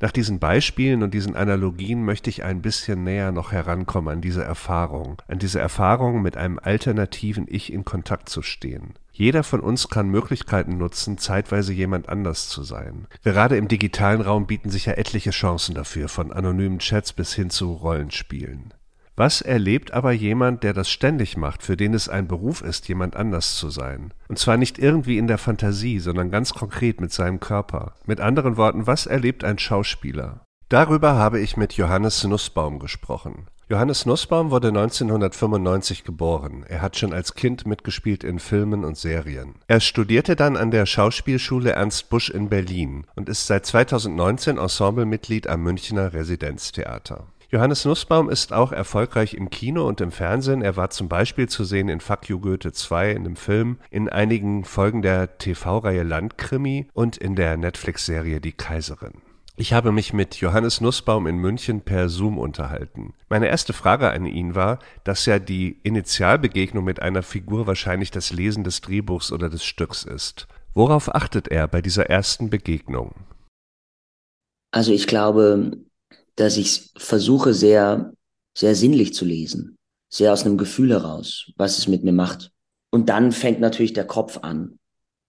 Nach 0.01 0.11
diesen 0.11 0.39
Beispielen 0.39 1.03
und 1.03 1.15
diesen 1.15 1.37
Analogien 1.37 2.05
möchte 2.05 2.29
ich 2.29 2.45
ein 2.45 2.61
bisschen 2.61 3.03
näher 3.05 3.33
noch 3.33 3.53
herankommen 3.53 4.13
an 4.13 4.21
diese 4.21 4.45
Erfahrung, 4.45 5.23
an 5.27 5.39
diese 5.39 5.59
Erfahrung, 5.59 6.21
mit 6.21 6.37
einem 6.37 6.59
alternativen 6.63 7.47
Ich 7.49 7.73
in 7.73 7.85
Kontakt 7.85 8.29
zu 8.29 8.43
stehen. 8.43 8.95
Jeder 9.13 9.43
von 9.43 9.61
uns 9.61 9.89
kann 9.89 10.11
Möglichkeiten 10.11 10.77
nutzen, 10.77 11.17
zeitweise 11.17 11.73
jemand 11.73 12.11
anders 12.11 12.51
zu 12.51 12.63
sein. 12.63 13.07
Gerade 13.25 13.57
im 13.57 13.67
digitalen 13.67 14.21
Raum 14.21 14.47
bieten 14.47 14.69
sich 14.69 14.85
ja 14.85 14.93
etliche 14.93 15.31
Chancen 15.31 15.75
dafür, 15.75 16.11
von 16.11 16.33
anonymen 16.33 16.81
Chats 16.81 17.15
bis 17.15 17.33
hin 17.33 17.49
zu 17.49 17.73
Rollenspielen. 17.73 18.75
Was 19.19 19.41
erlebt 19.41 19.93
aber 19.93 20.13
jemand, 20.13 20.63
der 20.63 20.75
das 20.75 20.91
ständig 20.91 21.39
macht, 21.39 21.63
für 21.63 21.79
den 21.79 21.95
es 21.95 22.11
ein 22.11 22.29
Beruf 22.29 22.61
ist, 22.61 22.87
jemand 22.87 23.17
anders 23.17 23.57
zu 23.57 23.71
sein? 23.71 24.13
Und 24.29 24.39
zwar 24.39 24.59
nicht 24.59 24.79
irgendwie 24.79 25.17
in 25.17 25.27
der 25.27 25.39
Fantasie, 25.39 26.01
sondern 26.01 26.31
ganz 26.31 26.53
konkret 26.53 27.01
mit 27.01 27.13
seinem 27.13 27.41
Körper. 27.41 27.95
Mit 28.05 28.21
anderen 28.21 28.59
Worten, 28.59 28.87
was 28.87 29.07
erlebt 29.07 29.43
ein 29.43 29.59
Schauspieler? 29.59 30.45
Darüber 30.69 31.15
habe 31.15 31.41
ich 31.41 31.57
mit 31.57 31.73
Johannes 31.75 32.25
Nussbaum 32.25 32.79
gesprochen. 32.79 33.47
Johannes 33.69 34.05
Nussbaum 34.05 34.51
wurde 34.51 34.69
1995 34.69 36.05
geboren. 36.05 36.65
Er 36.69 36.83
hat 36.83 36.97
schon 36.97 37.13
als 37.13 37.35
Kind 37.35 37.67
mitgespielt 37.67 38.23
in 38.23 38.39
Filmen 38.39 38.85
und 38.85 38.97
Serien. 38.97 39.57
Er 39.67 39.81
studierte 39.81 40.37
dann 40.37 40.57
an 40.57 40.71
der 40.71 40.87
Schauspielschule 40.87 41.73
Ernst 41.73 42.11
Busch 42.11 42.31
in 42.31 42.49
Berlin 42.49 43.07
und 43.17 43.29
ist 43.29 43.47
seit 43.47 43.65
2019 43.65 44.59
Ensemblemitglied 44.59 45.49
am 45.49 45.63
Münchner 45.63 46.13
Residenztheater. 46.13 47.27
Johannes 47.49 47.85
Nussbaum 47.85 48.29
ist 48.29 48.53
auch 48.53 48.73
erfolgreich 48.73 49.35
im 49.35 49.51
Kino 49.51 49.87
und 49.87 50.01
im 50.01 50.11
Fernsehen. 50.11 50.63
Er 50.63 50.77
war 50.77 50.91
zum 50.91 51.09
Beispiel 51.09 51.49
zu 51.49 51.63
sehen 51.63 51.89
in 51.89 52.01
Fuck 52.01 52.29
You 52.29 52.41
Goethe 52.41 52.73
2 52.73 53.13
in 53.13 53.23
dem 53.23 53.37
Film, 53.37 53.79
in 53.91 54.09
einigen 54.09 54.65
Folgen 54.65 55.01
der 55.01 55.39
TV-Reihe 55.39 56.03
Landkrimi 56.03 56.89
und 56.93 57.17
in 57.17 57.37
der 57.37 57.57
Netflix-Serie 57.57 58.41
Die 58.41 58.53
Kaiserin. 58.53 59.23
Ich 59.55 59.73
habe 59.73 59.93
mich 59.93 60.13
mit 60.13 60.37
Johannes 60.37 60.81
Nussbaum 60.81 61.27
in 61.27 61.39
München 61.39 61.81
per 61.81 62.09
Zoom 62.09 62.37
unterhalten. 62.37 63.15
Meine 63.29 63.47
erste 63.47 63.73
Frage 63.73 64.11
an 64.11 64.27
ihn 64.27 64.55
war, 64.55 64.81
dass 65.05 65.25
ja 65.25 65.39
die 65.39 65.79
Initialbegegnung 65.85 66.85
mit 66.85 67.01
einer 67.01 67.23
Figur 67.23 67.67
wahrscheinlich 67.69 68.11
das 68.11 68.33
Lesen 68.33 68.65
des 68.65 68.81
Drehbuchs 68.81 69.31
oder 69.31 69.49
des 69.49 69.65
Stücks 69.65 70.03
ist. 70.03 70.49
Worauf 70.75 71.15
achtet 71.15 71.49
er 71.49 71.69
bei 71.69 71.81
dieser 71.81 72.11
ersten 72.11 72.51
Begegnung? 72.51 73.15
Also 74.73 74.93
ich 74.93 75.07
glaube, 75.07 75.79
dass 76.37 76.57
ich 76.57 76.91
versuche, 76.97 77.55
sehr, 77.55 78.13
sehr 78.57 78.75
sinnlich 78.75 79.15
zu 79.15 79.25
lesen, 79.25 79.77
sehr 80.09 80.33
aus 80.33 80.45
einem 80.45 80.59
Gefühl 80.59 80.91
heraus, 80.91 81.51
was 81.57 81.79
es 81.79 81.89
mit 81.89 82.05
mir 82.05 82.13
macht. 82.13 82.53
Und 82.91 83.09
dann 83.09 83.33
fängt 83.33 83.61
natürlich 83.61 83.93
der 83.93 84.07
Kopf 84.07 84.39
an. 84.43 84.79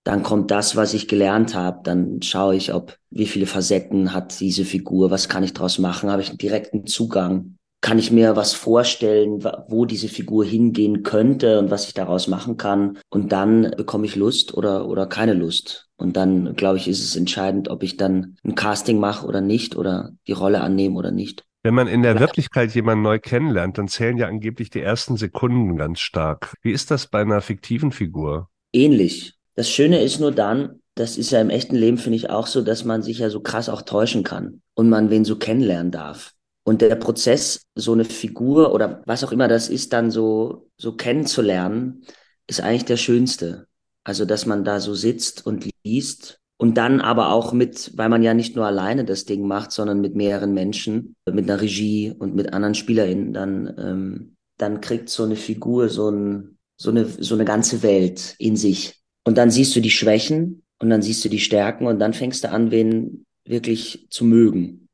Dann 0.03 0.23
kommt 0.23 0.51
das, 0.51 0.77
was 0.77 0.93
ich 0.93 1.09
gelernt 1.09 1.53
habe. 1.53 1.81
Dann 1.83 2.21
schaue 2.21 2.55
ich, 2.55 2.73
ob 2.73 2.97
wie 3.09 3.25
viele 3.25 3.45
Facetten 3.45 4.13
hat 4.13 4.39
diese 4.39 4.63
Figur, 4.63 5.11
was 5.11 5.27
kann 5.27 5.43
ich 5.43 5.53
daraus 5.53 5.79
machen, 5.79 6.09
habe 6.09 6.21
ich 6.21 6.29
einen 6.29 6.37
direkten 6.37 6.87
Zugang 6.87 7.56
kann 7.81 7.99
ich 7.99 8.11
mir 8.11 8.35
was 8.35 8.53
vorstellen, 8.53 9.43
wo 9.67 9.85
diese 9.85 10.07
Figur 10.07 10.43
hingehen 10.43 11.03
könnte 11.03 11.59
und 11.59 11.69
was 11.69 11.87
ich 11.87 11.93
daraus 11.93 12.27
machen 12.27 12.57
kann. 12.57 12.97
Und 13.09 13.31
dann 13.31 13.71
bekomme 13.77 14.05
ich 14.05 14.15
Lust 14.15 14.53
oder, 14.55 14.87
oder 14.87 15.07
keine 15.07 15.33
Lust. 15.33 15.87
Und 15.95 16.17
dann, 16.17 16.55
glaube 16.55 16.77
ich, 16.77 16.87
ist 16.87 17.03
es 17.03 17.15
entscheidend, 17.15 17.69
ob 17.69 17.83
ich 17.83 17.97
dann 17.97 18.37
ein 18.43 18.55
Casting 18.55 18.99
mache 18.99 19.25
oder 19.25 19.41
nicht 19.41 19.75
oder 19.75 20.11
die 20.27 20.33
Rolle 20.33 20.61
annehme 20.61 20.95
oder 20.95 21.11
nicht. 21.11 21.43
Wenn 21.63 21.73
man 21.73 21.87
in 21.87 22.01
der 22.01 22.19
Wirklichkeit 22.19 22.73
jemanden 22.75 23.03
neu 23.03 23.19
kennenlernt, 23.19 23.77
dann 23.77 23.87
zählen 23.87 24.17
ja 24.17 24.27
angeblich 24.27 24.69
die 24.69 24.81
ersten 24.81 25.17
Sekunden 25.17 25.75
ganz 25.75 25.99
stark. 25.99 26.53
Wie 26.61 26.71
ist 26.71 26.91
das 26.91 27.07
bei 27.07 27.21
einer 27.21 27.41
fiktiven 27.41 27.91
Figur? 27.91 28.49
Ähnlich. 28.71 29.33
Das 29.55 29.69
Schöne 29.69 30.01
ist 30.01 30.19
nur 30.19 30.31
dann, 30.31 30.81
das 30.95 31.17
ist 31.17 31.31
ja 31.31 31.41
im 31.41 31.49
echten 31.49 31.75
Leben, 31.75 31.97
finde 31.97 32.17
ich, 32.17 32.29
auch 32.29 32.47
so, 32.47 32.61
dass 32.61 32.85
man 32.85 33.01
sich 33.01 33.19
ja 33.19 33.29
so 33.29 33.41
krass 33.41 33.69
auch 33.69 33.81
täuschen 33.81 34.23
kann 34.23 34.61
und 34.75 34.89
man 34.89 35.09
wen 35.09 35.25
so 35.25 35.35
kennenlernen 35.35 35.91
darf. 35.91 36.33
Und 36.67 36.81
der 36.81 36.97
Prozess, 36.97 37.61
so 37.75 37.93
eine 37.93 38.03
Figur 38.03 38.73
oder 38.73 39.01
was 39.05 39.23
auch 39.23 39.31
immer 39.31 39.47
das 39.47 39.69
ist, 39.69 39.93
dann 39.93 40.11
so, 40.11 40.69
so 40.75 40.97
kennenzulernen, 40.97 42.03
ist 42.45 42.59
eigentlich 42.59 42.83
der 42.83 42.97
schönste. 42.97 43.67
Also, 44.03 44.25
dass 44.25 44.45
man 44.45 44.65
da 44.65 44.81
so 44.81 44.93
sitzt 44.93 45.45
und 45.47 45.69
liest 45.85 46.41
und 46.57 46.75
dann 46.75 46.99
aber 46.99 47.31
auch 47.31 47.53
mit, 47.53 47.93
weil 47.95 48.09
man 48.09 48.21
ja 48.21 48.33
nicht 48.33 48.57
nur 48.57 48.65
alleine 48.65 49.05
das 49.05 49.23
Ding 49.23 49.47
macht, 49.47 49.71
sondern 49.71 50.01
mit 50.01 50.15
mehreren 50.15 50.53
Menschen, 50.53 51.15
mit 51.31 51.49
einer 51.49 51.61
Regie 51.61 52.13
und 52.19 52.35
mit 52.35 52.51
anderen 52.51 52.75
SpielerInnen, 52.75 53.31
dann, 53.31 53.73
ähm, 53.77 54.35
dann 54.57 54.81
kriegt 54.81 55.07
so 55.07 55.23
eine 55.23 55.37
Figur 55.37 55.87
so, 55.87 56.09
ein, 56.09 56.57
so, 56.75 56.89
eine, 56.89 57.05
so 57.05 57.35
eine 57.35 57.45
ganze 57.45 57.81
Welt 57.81 58.35
in 58.39 58.57
sich. 58.57 59.01
Und 59.23 59.37
dann 59.37 59.51
siehst 59.51 59.73
du 59.73 59.79
die 59.79 59.89
Schwächen 59.89 60.63
und 60.79 60.89
dann 60.89 61.01
siehst 61.01 61.23
du 61.23 61.29
die 61.29 61.39
Stärken 61.39 61.87
und 61.87 61.99
dann 61.99 62.13
fängst 62.13 62.43
du 62.43 62.51
an, 62.51 62.71
wen 62.71 63.25
wirklich 63.45 64.07
zu 64.09 64.25
mögen. 64.25 64.86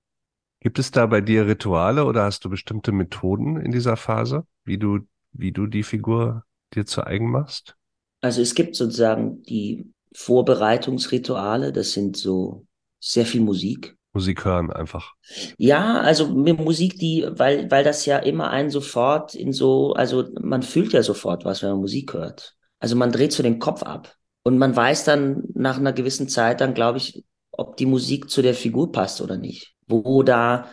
Gibt 0.64 0.80
es 0.80 0.92
da 0.92 1.06
bei 1.08 1.20
dir 1.20 1.46
Rituale 1.46 2.06
oder 2.06 2.24
hast 2.24 2.46
du 2.46 2.50
bestimmte 2.50 2.94
Methoden 2.94 3.58
in 3.58 3.74
dieser 3.74 3.98
Phase, 3.98 4.46
wie 4.64 4.78
du, 4.78 5.00
wie 5.34 5.52
du 5.52 5.68
die 5.68 5.84
Figur 5.84 6.46
dir 6.74 6.86
zu 6.86 7.06
eigen 7.06 7.30
machst? 7.30 7.76
Also 8.22 8.42
es 8.42 8.56
gibt 8.56 8.78
sozusagen 8.78 9.44
die 9.44 9.92
Vorbereitungsrituale, 10.16 11.74
das 11.74 11.92
sind 11.92 12.16
so 12.16 12.66
sehr 13.02 13.26
viel 13.26 13.42
Musik. 13.42 13.98
Musik 14.14 14.46
hören 14.46 14.72
einfach. 14.72 15.16
Ja, 15.58 16.00
also 16.00 16.34
mit 16.34 16.58
Musik, 16.58 16.98
die, 16.98 17.28
weil, 17.30 17.70
weil 17.70 17.84
das 17.84 18.06
ja 18.06 18.20
immer 18.20 18.50
einen 18.50 18.70
sofort 18.70 19.36
in 19.36 19.52
so, 19.52 19.92
also 19.92 20.30
man 20.40 20.64
fühlt 20.64 20.94
ja 20.94 21.04
sofort 21.04 21.44
was, 21.44 21.62
wenn 21.62 21.72
man 21.72 21.82
Musik 21.82 22.14
hört. 22.14 22.56
Also 22.80 22.96
man 22.96 23.12
dreht 23.12 23.34
so 23.34 23.44
den 23.44 23.60
Kopf 23.60 23.84
ab. 23.84 24.16
Und 24.44 24.58
man 24.58 24.74
weiß 24.74 25.04
dann 25.04 25.44
nach 25.56 25.78
einer 25.78 25.92
gewissen 25.92 26.30
Zeit 26.30 26.62
dann, 26.62 26.74
glaube 26.74 27.00
ich, 27.00 27.26
ob 27.52 27.76
die 27.76 27.86
Musik 27.86 28.30
zu 28.30 28.42
der 28.42 28.54
Figur 28.54 28.94
passt 28.94 29.20
oder 29.20 29.36
nicht. 29.36 29.74
Wo 29.88 30.24
da 30.24 30.68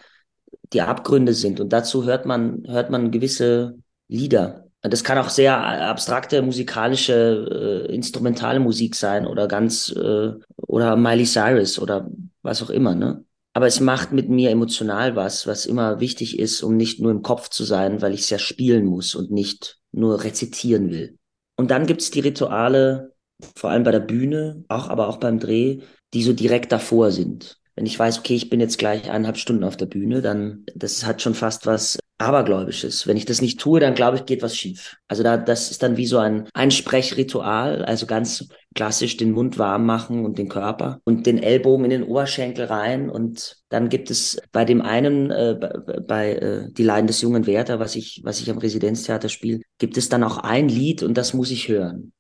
die 0.73 0.83
Abgründe 0.83 1.35
sind. 1.35 1.61
Und 1.61 1.73
dazu 1.73 2.05
hört 2.05 2.27
man, 2.27 2.65
hört 2.67 2.91
man 2.91 3.11
gewisse 3.11 3.79
Lieder. 4.09 4.67
Das 4.83 5.05
kann 5.05 5.19
auch 5.19 5.29
sehr 5.29 5.59
abstrakte 5.59 6.41
musikalische, 6.43 7.87
äh, 7.89 7.95
instrumentale 7.95 8.61
Musik 8.61 8.95
sein 8.95 9.27
oder 9.27 9.47
ganz, 9.47 9.91
äh, 9.91 10.33
oder 10.57 10.97
Miley 10.97 11.27
Cyrus 11.27 11.79
oder 11.79 12.09
was 12.43 12.63
auch 12.63 12.71
immer, 12.71 12.95
ne? 12.95 13.25
Aber 13.53 13.67
es 13.67 13.81
macht 13.81 14.13
mit 14.13 14.29
mir 14.29 14.51
emotional 14.51 15.17
was, 15.17 15.47
was 15.47 15.67
immer 15.67 15.99
wichtig 15.99 16.39
ist, 16.39 16.63
um 16.63 16.77
nicht 16.77 17.01
nur 17.01 17.11
im 17.11 17.23
Kopf 17.23 17.49
zu 17.49 17.65
sein, 17.65 18.01
weil 18.01 18.15
ich 18.15 18.21
es 18.21 18.31
ja 18.31 18.39
spielen 18.39 18.87
muss 18.87 19.15
und 19.17 19.33
nicht 19.33 19.81
nur 19.91 20.23
rezitieren 20.23 20.91
will. 20.91 21.19
Und 21.57 21.71
dann 21.73 21.87
gibt's 21.87 22.13
die 22.13 22.21
Rituale, 22.21 23.13
vor 23.57 23.71
allem 23.71 23.83
bei 23.83 23.91
der 23.91 24.01
Bühne, 24.01 24.65
auch 24.69 24.89
aber 24.89 25.09
auch 25.09 25.17
beim 25.17 25.41
Dreh, 25.41 25.81
die 26.15 26.23
so 26.23 26.33
direkt 26.33 26.71
davor 26.71 27.11
sind. 27.11 27.59
Wenn 27.81 27.87
ich 27.87 27.99
weiß, 27.99 28.19
okay, 28.19 28.35
ich 28.35 28.51
bin 28.51 28.61
jetzt 28.61 28.77
gleich 28.77 29.11
eineinhalb 29.11 29.39
Stunden 29.39 29.65
auf 29.65 29.79
der 29.79 29.87
Bühne, 29.87 30.21
dann 30.21 30.67
das 30.75 31.07
hat 31.07 31.23
schon 31.23 31.33
fast 31.33 31.65
was 31.65 31.99
Abergläubisches. 32.19 33.07
Wenn 33.07 33.17
ich 33.17 33.25
das 33.25 33.41
nicht 33.41 33.59
tue, 33.59 33.81
dann 33.81 33.95
glaube 33.95 34.19
ich, 34.19 34.27
geht 34.27 34.43
was 34.43 34.55
schief. 34.55 34.99
Also 35.09 35.23
da, 35.23 35.39
das 35.39 35.71
ist 35.71 35.83
dann 35.83 35.97
wie 35.97 36.05
so 36.05 36.19
ein 36.19 36.47
Einsprechritual, 36.53 37.83
also 37.87 38.05
ganz 38.05 38.49
klassisch 38.75 39.17
den 39.17 39.33
Mund 39.33 39.57
warm 39.57 39.87
machen 39.87 40.27
und 40.27 40.37
den 40.37 40.51
Körper 40.51 41.01
und 41.05 41.25
den 41.25 41.43
Ellbogen 41.43 41.87
in 41.87 41.91
den 41.91 42.03
Oberschenkel 42.03 42.67
rein. 42.67 43.09
Und 43.09 43.57
dann 43.71 43.89
gibt 43.89 44.11
es 44.11 44.37
bei 44.53 44.67
dem 44.67 44.83
einen, 44.83 45.31
äh, 45.31 45.57
bei, 46.07 46.35
äh, 46.35 46.71
Die 46.73 46.85
Leiden 46.85 47.07
des 47.07 47.23
jungen 47.23 47.47
Werther, 47.47 47.81
was 47.81 47.97
ich, 47.97 48.21
was 48.25 48.43
ich 48.43 48.51
am 48.51 48.59
Residenztheater 48.59 49.31
spiele, 49.31 49.63
gibt 49.79 49.97
es 49.97 50.11
dann 50.11 50.23
auch 50.23 50.37
ein 50.37 50.69
Lied 50.69 51.03
und 51.03 51.17
das 51.17 51.33
muss 51.33 51.51
ich 51.51 51.69
hören. 51.69 52.13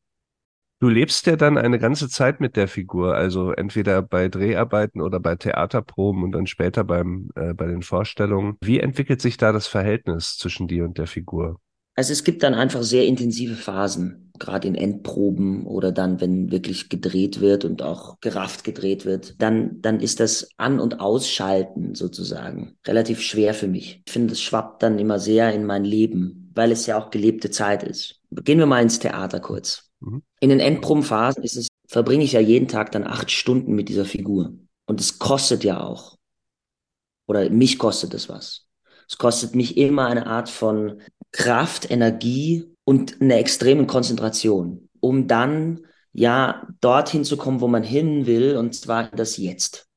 Du 0.80 0.88
lebst 0.88 1.26
ja 1.26 1.36
dann 1.36 1.58
eine 1.58 1.78
ganze 1.78 2.08
Zeit 2.08 2.40
mit 2.40 2.56
der 2.56 2.66
Figur, 2.66 3.14
also 3.14 3.52
entweder 3.52 4.00
bei 4.00 4.30
Dreharbeiten 4.30 5.02
oder 5.02 5.20
bei 5.20 5.36
Theaterproben 5.36 6.22
und 6.22 6.32
dann 6.32 6.46
später 6.46 6.84
beim, 6.84 7.28
äh, 7.34 7.52
bei 7.52 7.66
den 7.66 7.82
Vorstellungen. 7.82 8.56
Wie 8.62 8.80
entwickelt 8.80 9.20
sich 9.20 9.36
da 9.36 9.52
das 9.52 9.66
Verhältnis 9.66 10.38
zwischen 10.38 10.68
dir 10.68 10.84
und 10.84 10.96
der 10.96 11.06
Figur? 11.06 11.60
Also 11.96 12.14
es 12.14 12.24
gibt 12.24 12.42
dann 12.42 12.54
einfach 12.54 12.82
sehr 12.82 13.04
intensive 13.04 13.56
Phasen, 13.56 14.32
gerade 14.38 14.68
in 14.68 14.74
Endproben 14.74 15.66
oder 15.66 15.92
dann, 15.92 16.18
wenn 16.22 16.50
wirklich 16.50 16.88
gedreht 16.88 17.42
wird 17.42 17.66
und 17.66 17.82
auch 17.82 18.18
gerafft 18.22 18.64
gedreht 18.64 19.04
wird, 19.04 19.34
dann, 19.38 19.82
dann 19.82 20.00
ist 20.00 20.18
das 20.18 20.48
An- 20.56 20.80
und 20.80 20.98
Ausschalten 20.98 21.94
sozusagen 21.94 22.78
relativ 22.86 23.20
schwer 23.20 23.52
für 23.52 23.68
mich. 23.68 24.00
Ich 24.06 24.12
finde, 24.14 24.32
es 24.32 24.40
schwappt 24.40 24.82
dann 24.82 24.98
immer 24.98 25.18
sehr 25.18 25.52
in 25.52 25.66
mein 25.66 25.84
Leben, 25.84 26.50
weil 26.54 26.72
es 26.72 26.86
ja 26.86 26.98
auch 26.98 27.10
gelebte 27.10 27.50
Zeit 27.50 27.82
ist. 27.82 28.22
Gehen 28.30 28.58
wir 28.58 28.64
mal 28.64 28.80
ins 28.80 28.98
Theater 28.98 29.40
kurz. 29.40 29.89
Mhm. 30.00 30.22
In 30.40 30.48
den 30.48 30.60
Endprobenphasen 30.60 31.42
ist 31.42 31.56
es, 31.56 31.68
verbringe 31.86 32.24
ich 32.24 32.32
ja 32.32 32.40
jeden 32.40 32.68
Tag 32.68 32.92
dann 32.92 33.06
acht 33.06 33.30
Stunden 33.30 33.74
mit 33.74 33.88
dieser 33.88 34.04
Figur. 34.04 34.54
Und 34.86 35.00
es 35.00 35.18
kostet 35.18 35.64
ja 35.64 35.82
auch. 35.82 36.16
Oder 37.26 37.48
mich 37.50 37.78
kostet 37.78 38.14
es 38.14 38.28
was. 38.28 38.66
Es 39.08 39.18
kostet 39.18 39.54
mich 39.54 39.76
immer 39.76 40.06
eine 40.06 40.26
Art 40.26 40.48
von 40.48 41.00
Kraft, 41.32 41.90
Energie 41.90 42.74
und 42.84 43.20
eine 43.20 43.36
extreme 43.36 43.86
Konzentration, 43.86 44.88
um 45.00 45.28
dann 45.28 45.86
ja 46.12 46.66
dorthin 46.80 47.24
zu 47.24 47.36
kommen, 47.36 47.60
wo 47.60 47.68
man 47.68 47.82
hin 47.82 48.26
will, 48.26 48.56
und 48.56 48.74
zwar 48.74 49.10
das 49.10 49.36
Jetzt. 49.36 49.89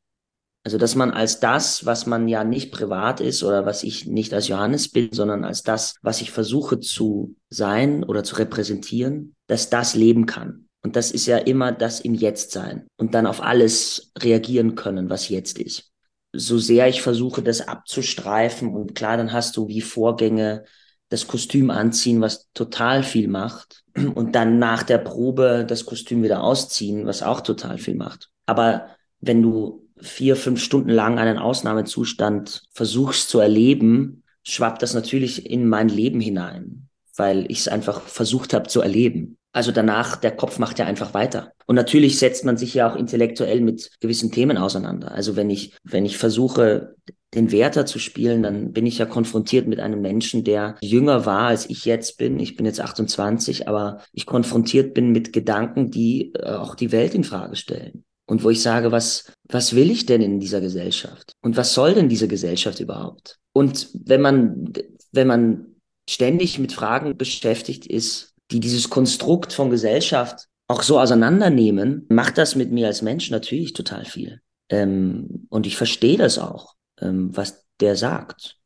Also, 0.66 0.78
dass 0.78 0.96
man 0.96 1.12
als 1.12 1.42
das, 1.42 1.86
was 1.86 2.06
man 2.06 2.28
ja 2.30 2.46
nicht 2.46 2.72
privat 2.72 3.20
ist 3.20 3.44
oder 3.44 3.66
was 3.66 3.84
ich 3.84 4.06
nicht 4.08 4.34
als 4.34 4.48
Johannes 4.48 4.90
bin, 4.90 5.10
sondern 5.12 5.44
als 5.44 5.64
das, 5.64 5.96
was 6.02 6.22
ich 6.22 6.32
versuche 6.32 6.80
zu 6.80 7.36
sein 7.50 8.04
oder 8.06 8.24
zu 8.24 8.38
repräsentieren, 8.38 9.36
dass 9.48 9.70
das 9.70 9.94
leben 9.94 10.26
kann. 10.26 10.70
Und 10.82 10.96
das 10.96 11.12
ist 11.12 11.26
ja 11.26 11.38
immer 11.38 11.72
das 11.72 12.00
im 12.00 12.14
Jetzt 12.14 12.52
sein 12.52 12.88
und 12.98 13.14
dann 13.14 13.26
auf 13.26 13.42
alles 13.42 14.12
reagieren 14.18 14.76
können, 14.76 15.10
was 15.10 15.30
jetzt 15.30 15.58
ist. 15.58 15.92
So 16.34 16.58
sehr 16.58 16.88
ich 16.88 17.02
versuche, 17.02 17.42
das 17.42 17.68
abzustreifen 17.68 18.74
und 18.74 18.96
klar, 18.96 19.18
dann 19.18 19.34
hast 19.34 19.56
du 19.58 19.68
wie 19.68 19.82
Vorgänge 19.82 20.64
das 21.10 21.28
Kostüm 21.28 21.70
anziehen, 21.70 22.22
was 22.22 22.50
total 22.54 23.04
viel 23.04 23.28
macht 23.28 23.84
und 24.16 24.34
dann 24.36 24.60
nach 24.60 24.84
der 24.84 24.98
Probe 24.98 25.66
das 25.68 25.86
Kostüm 25.86 26.24
wieder 26.24 26.42
ausziehen, 26.42 27.06
was 27.06 27.22
auch 27.22 27.42
total 27.42 27.78
viel 27.78 27.96
macht. 27.96 28.30
Aber 28.46 28.88
wenn 29.20 29.42
du 29.42 29.83
vier, 30.04 30.36
fünf 30.36 30.62
Stunden 30.62 30.90
lang 30.90 31.18
einen 31.18 31.38
Ausnahmezustand 31.38 32.64
versuchst 32.72 33.30
zu 33.30 33.40
erleben, 33.40 34.24
schwappt 34.44 34.82
das 34.82 34.94
natürlich 34.94 35.50
in 35.50 35.68
mein 35.68 35.90
Leben 35.90 36.20
hinein, 36.20 36.90
weil 37.16 37.46
ich 37.50 37.60
es 37.60 37.68
einfach 37.68 38.02
versucht 38.02 38.54
habe 38.54 38.68
zu 38.68 38.82
erleben. 38.82 39.38
Also 39.56 39.72
danach, 39.72 40.16
der 40.16 40.36
Kopf 40.36 40.58
macht 40.58 40.80
ja 40.80 40.86
einfach 40.86 41.14
weiter. 41.14 41.54
Und 41.68 41.76
natürlich 41.76 42.18
setzt 42.18 42.44
man 42.44 42.58
sich 42.58 42.74
ja 42.74 42.92
auch 42.92 42.96
intellektuell 42.96 43.62
mit 43.62 43.92
gewissen 44.00 44.32
Themen 44.32 44.58
auseinander. 44.58 45.12
Also 45.12 45.36
wenn 45.36 45.52
ich, 45.52 45.76
wenn 45.84 46.06
ich 46.06 46.18
versuche, 46.18 46.96
den 47.36 47.52
Werther 47.52 47.86
zu 47.86 48.00
spielen, 48.00 48.44
dann 48.44 48.74
bin 48.74 48.88
ich 48.88 48.98
ja 48.98 49.06
konfrontiert 49.06 49.68
mit 49.68 49.80
einem 49.80 50.02
Menschen, 50.02 50.44
der 50.44 50.76
jünger 50.82 51.26
war, 51.26 51.48
als 51.48 51.70
ich 51.70 51.86
jetzt 51.86 52.18
bin. 52.18 52.40
Ich 52.40 52.56
bin 52.56 52.66
jetzt 52.66 52.82
28, 52.82 53.68
aber 53.68 54.00
ich 54.12 54.26
konfrontiert 54.26 54.94
bin 54.96 55.12
mit 55.12 55.34
Gedanken, 55.34 55.92
die 55.92 56.34
äh, 56.34 56.54
auch 56.54 56.76
die 56.76 56.92
Welt 56.92 57.14
in 57.14 57.24
Frage 57.24 57.56
stellen 57.56 58.04
und 58.26 58.44
wo 58.44 58.50
ich 58.50 58.62
sage, 58.62 58.92
was, 58.92 59.33
was 59.46 59.76
will 59.76 59.92
ich 59.92 60.06
denn 60.06 60.22
in 60.22 60.40
dieser 60.40 60.62
Gesellschaft? 60.62 61.34
Und 61.42 61.58
was 61.58 61.74
soll 61.74 61.94
denn 61.94 62.10
diese 62.10 62.28
Gesellschaft 62.28 62.80
überhaupt? 62.80 63.40
Und 63.54 63.90
wenn 63.94 64.22
man, 64.22 64.74
wenn 65.12 65.28
man 65.28 65.66
ständig 66.10 66.60
mit 66.60 66.74
Fragen 66.74 67.18
beschäftigt 67.18 67.86
ist, 67.86 68.34
die 68.52 68.60
dieses 68.60 68.90
Konstrukt 68.90 69.54
von 69.54 69.70
Gesellschaft 69.70 70.48
auch 70.68 70.84
so 70.84 71.00
auseinandernehmen, 71.00 72.06
macht 72.10 72.38
das 72.38 72.56
mit 72.56 72.72
mir 72.72 72.88
als 72.88 73.02
Mensch 73.02 73.30
natürlich 73.30 73.74
total 73.74 74.06
viel. 74.06 74.42
Ähm, 74.70 75.48
und 75.50 75.68
ich 75.68 75.78
verstehe 75.78 76.18
das 76.18 76.40
auch, 76.40 76.74
ähm, 77.02 77.36
was 77.36 77.66
der 77.80 77.96
sagt. 77.96 78.58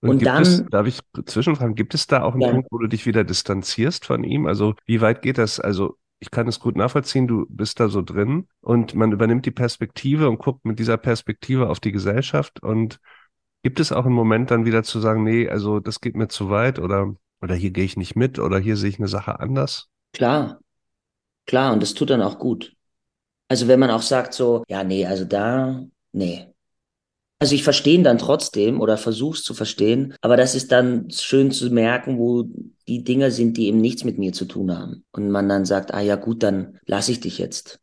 Und, 0.00 0.10
und 0.10 0.26
dann, 0.26 0.42
es, 0.42 0.64
darf 0.70 0.86
ich 0.86 0.98
zwischenfragen, 1.24 1.74
gibt 1.74 1.94
es 1.94 2.06
da 2.06 2.22
auch 2.22 2.34
einen 2.34 2.42
ja. 2.42 2.50
Punkt, 2.50 2.68
wo 2.70 2.78
du 2.78 2.86
dich 2.86 3.06
wieder 3.06 3.24
distanzierst 3.24 4.04
von 4.04 4.22
ihm? 4.22 4.46
Also 4.46 4.74
wie 4.84 5.00
weit 5.00 5.22
geht 5.22 5.38
das? 5.38 5.60
Also 5.60 5.96
ich 6.20 6.30
kann 6.30 6.48
es 6.48 6.60
gut 6.60 6.76
nachvollziehen, 6.76 7.26
du 7.26 7.46
bist 7.48 7.80
da 7.80 7.88
so 7.88 8.02
drin 8.02 8.48
und 8.60 8.94
man 8.94 9.12
übernimmt 9.12 9.46
die 9.46 9.50
Perspektive 9.50 10.28
und 10.28 10.38
guckt 10.38 10.64
mit 10.64 10.78
dieser 10.78 10.96
Perspektive 10.96 11.68
auf 11.68 11.80
die 11.80 11.92
Gesellschaft 11.92 12.62
und 12.62 12.98
gibt 13.62 13.80
es 13.80 13.92
auch 13.92 14.06
einen 14.06 14.14
Moment 14.14 14.50
dann 14.50 14.64
wieder 14.64 14.82
zu 14.82 15.00
sagen, 15.00 15.24
nee, 15.24 15.48
also 15.48 15.80
das 15.80 16.00
geht 16.00 16.16
mir 16.16 16.28
zu 16.28 16.50
weit 16.50 16.78
oder, 16.78 17.14
oder 17.40 17.54
hier 17.54 17.70
gehe 17.70 17.84
ich 17.84 17.96
nicht 17.96 18.16
mit 18.16 18.38
oder 18.38 18.58
hier 18.58 18.76
sehe 18.76 18.90
ich 18.90 18.98
eine 18.98 19.08
Sache 19.08 19.40
anders? 19.40 19.88
Klar, 20.12 20.60
klar 21.46 21.72
und 21.72 21.82
das 21.82 21.94
tut 21.94 22.10
dann 22.10 22.22
auch 22.22 22.38
gut. 22.38 22.74
Also 23.48 23.68
wenn 23.68 23.80
man 23.80 23.90
auch 23.90 24.02
sagt 24.02 24.34
so, 24.34 24.64
ja, 24.68 24.84
nee, 24.84 25.06
also 25.06 25.24
da, 25.24 25.84
nee, 26.12 26.53
also 27.44 27.56
ich 27.56 27.62
verstehe 27.62 27.96
ihn 27.96 28.04
dann 28.04 28.16
trotzdem 28.16 28.80
oder 28.80 28.96
versuche 28.96 29.36
es 29.36 29.44
zu 29.44 29.52
verstehen, 29.52 30.14
aber 30.22 30.38
das 30.38 30.54
ist 30.54 30.72
dann 30.72 31.10
schön 31.10 31.50
zu 31.50 31.68
merken, 31.68 32.18
wo 32.18 32.44
die 32.88 33.04
Dinge 33.04 33.30
sind, 33.30 33.58
die 33.58 33.66
eben 33.66 33.82
nichts 33.82 34.02
mit 34.02 34.16
mir 34.16 34.32
zu 34.32 34.46
tun 34.46 34.74
haben. 34.74 35.04
Und 35.12 35.28
man 35.28 35.46
dann 35.46 35.66
sagt, 35.66 35.92
ah 35.92 36.00
ja 36.00 36.16
gut, 36.16 36.42
dann 36.42 36.78
lasse 36.86 37.12
ich 37.12 37.20
dich 37.20 37.36
jetzt. 37.36 37.80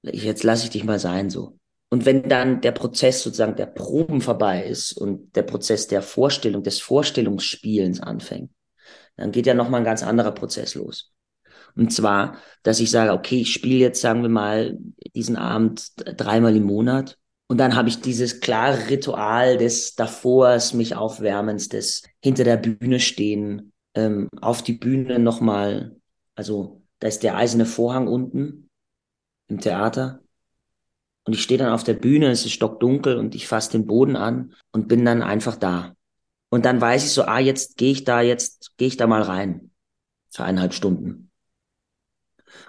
Jetzt 0.00 0.44
lasse 0.44 0.64
ich 0.64 0.70
dich 0.70 0.84
mal 0.84 0.98
sein 0.98 1.28
so. 1.28 1.58
Und 1.90 2.06
wenn 2.06 2.26
dann 2.30 2.62
der 2.62 2.72
Prozess 2.72 3.22
sozusagen 3.22 3.54
der 3.54 3.66
Proben 3.66 4.22
vorbei 4.22 4.64
ist 4.64 4.94
und 4.94 5.36
der 5.36 5.42
Prozess 5.42 5.88
der 5.88 6.00
Vorstellung, 6.00 6.62
des 6.62 6.80
Vorstellungsspielens 6.80 8.00
anfängt, 8.00 8.50
dann 9.18 9.30
geht 9.30 9.44
ja 9.44 9.52
nochmal 9.52 9.82
ein 9.82 9.84
ganz 9.84 10.02
anderer 10.02 10.32
Prozess 10.32 10.74
los. 10.74 11.12
Und 11.74 11.92
zwar, 11.92 12.38
dass 12.62 12.80
ich 12.80 12.90
sage, 12.90 13.12
okay, 13.12 13.42
ich 13.42 13.52
spiele 13.52 13.80
jetzt, 13.80 14.00
sagen 14.00 14.22
wir 14.22 14.30
mal, 14.30 14.78
diesen 15.14 15.36
Abend 15.36 15.92
dreimal 16.18 16.56
im 16.56 16.62
Monat 16.62 17.18
Und 17.48 17.58
dann 17.58 17.76
habe 17.76 17.88
ich 17.88 18.00
dieses 18.00 18.40
klare 18.40 18.88
Ritual 18.88 19.56
des 19.56 19.94
Davors, 19.94 20.74
mich 20.74 20.96
Aufwärmens, 20.96 21.68
des 21.68 22.02
hinter 22.20 22.44
der 22.44 22.56
Bühne 22.56 22.98
stehen, 22.98 23.72
ähm, 23.94 24.28
auf 24.40 24.62
die 24.62 24.72
Bühne 24.72 25.18
nochmal, 25.18 25.96
also 26.34 26.82
da 26.98 27.08
ist 27.08 27.22
der 27.22 27.36
eiserne 27.36 27.66
Vorhang 27.66 28.08
unten 28.08 28.68
im 29.48 29.60
Theater. 29.60 30.20
Und 31.24 31.34
ich 31.34 31.42
stehe 31.42 31.58
dann 31.58 31.72
auf 31.72 31.84
der 31.84 31.94
Bühne, 31.94 32.30
es 32.30 32.44
ist 32.44 32.52
stockdunkel 32.52 33.16
und 33.16 33.34
ich 33.34 33.48
fasse 33.48 33.72
den 33.72 33.86
Boden 33.86 34.16
an 34.16 34.54
und 34.72 34.88
bin 34.88 35.04
dann 35.04 35.22
einfach 35.22 35.56
da. 35.56 35.94
Und 36.50 36.64
dann 36.64 36.80
weiß 36.80 37.04
ich 37.04 37.12
so, 37.12 37.24
ah, 37.24 37.40
jetzt 37.40 37.76
gehe 37.76 37.92
ich 37.92 38.04
da, 38.04 38.20
jetzt 38.20 38.76
gehe 38.76 38.88
ich 38.88 38.96
da 38.96 39.06
mal 39.06 39.22
rein. 39.22 39.70
Für 40.30 40.44
eineinhalb 40.44 40.74
Stunden. 40.74 41.30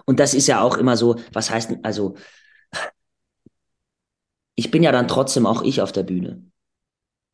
Und 0.05 0.19
das 0.19 0.33
ist 0.33 0.47
ja 0.47 0.61
auch 0.61 0.77
immer 0.77 0.97
so, 0.97 1.17
was 1.33 1.49
heißt, 1.51 1.77
also, 1.83 2.15
ich 4.57 4.71
bin 4.71 4.83
ja 4.83 4.91
dann 4.91 5.07
trotzdem 5.07 5.45
auch 5.45 5.61
ich 5.61 5.81
auf 5.81 5.93
der 5.93 6.03
Bühne. 6.03 6.43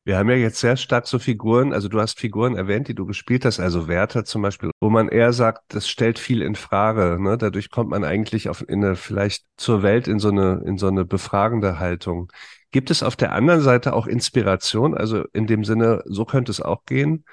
Wir 0.06 0.18
haben 0.18 0.30
ja 0.30 0.36
jetzt 0.36 0.60
sehr 0.60 0.76
stark 0.76 1.08
so 1.08 1.18
Figuren, 1.18 1.72
also 1.72 1.88
du 1.88 2.02
hast 2.02 2.20
Figuren 2.20 2.58
erwähnt, 2.58 2.90
die 2.90 2.94
du 2.94 3.06
gespielt 3.06 3.46
hast, 3.46 3.62
also 3.62 3.88
Werther 3.88 4.26
zum 4.26 4.42
Beispiel, 4.42 4.70
wo 4.82 4.90
man 4.90 5.08
eher 5.08 5.32
sagt, 5.32 5.74
das 5.74 5.88
stellt 5.88 6.20
viel 6.20 6.42
in 6.42 6.56
Frage. 6.56 7.18
Ne? 7.22 7.38
Dadurch 7.38 7.70
kommt 7.70 7.90
man 7.90 8.04
eigentlich 8.04 8.50
auf 8.50 8.68
in 8.68 8.84
eine, 8.84 8.98
vielleicht 8.98 9.46
zur 9.56 9.82
Welt 9.82 10.10
in 10.10 10.20
so 10.20 10.28
eine, 10.28 10.62
in 10.66 10.78
so 10.78 10.88
eine 10.88 11.06
befragende 11.06 11.80
Haltung. 11.80 12.30
Gibt 12.72 12.92
es 12.92 13.02
auf 13.02 13.16
der 13.16 13.32
anderen 13.32 13.62
Seite 13.62 13.94
auch 13.94 14.06
Inspiration? 14.06 14.94
Also 14.94 15.24
in 15.32 15.48
dem 15.48 15.64
Sinne, 15.64 16.04
so 16.06 16.26
könnte 16.26 16.52
es 16.52 16.60
auch 16.60 16.84
gehen. 16.84 17.24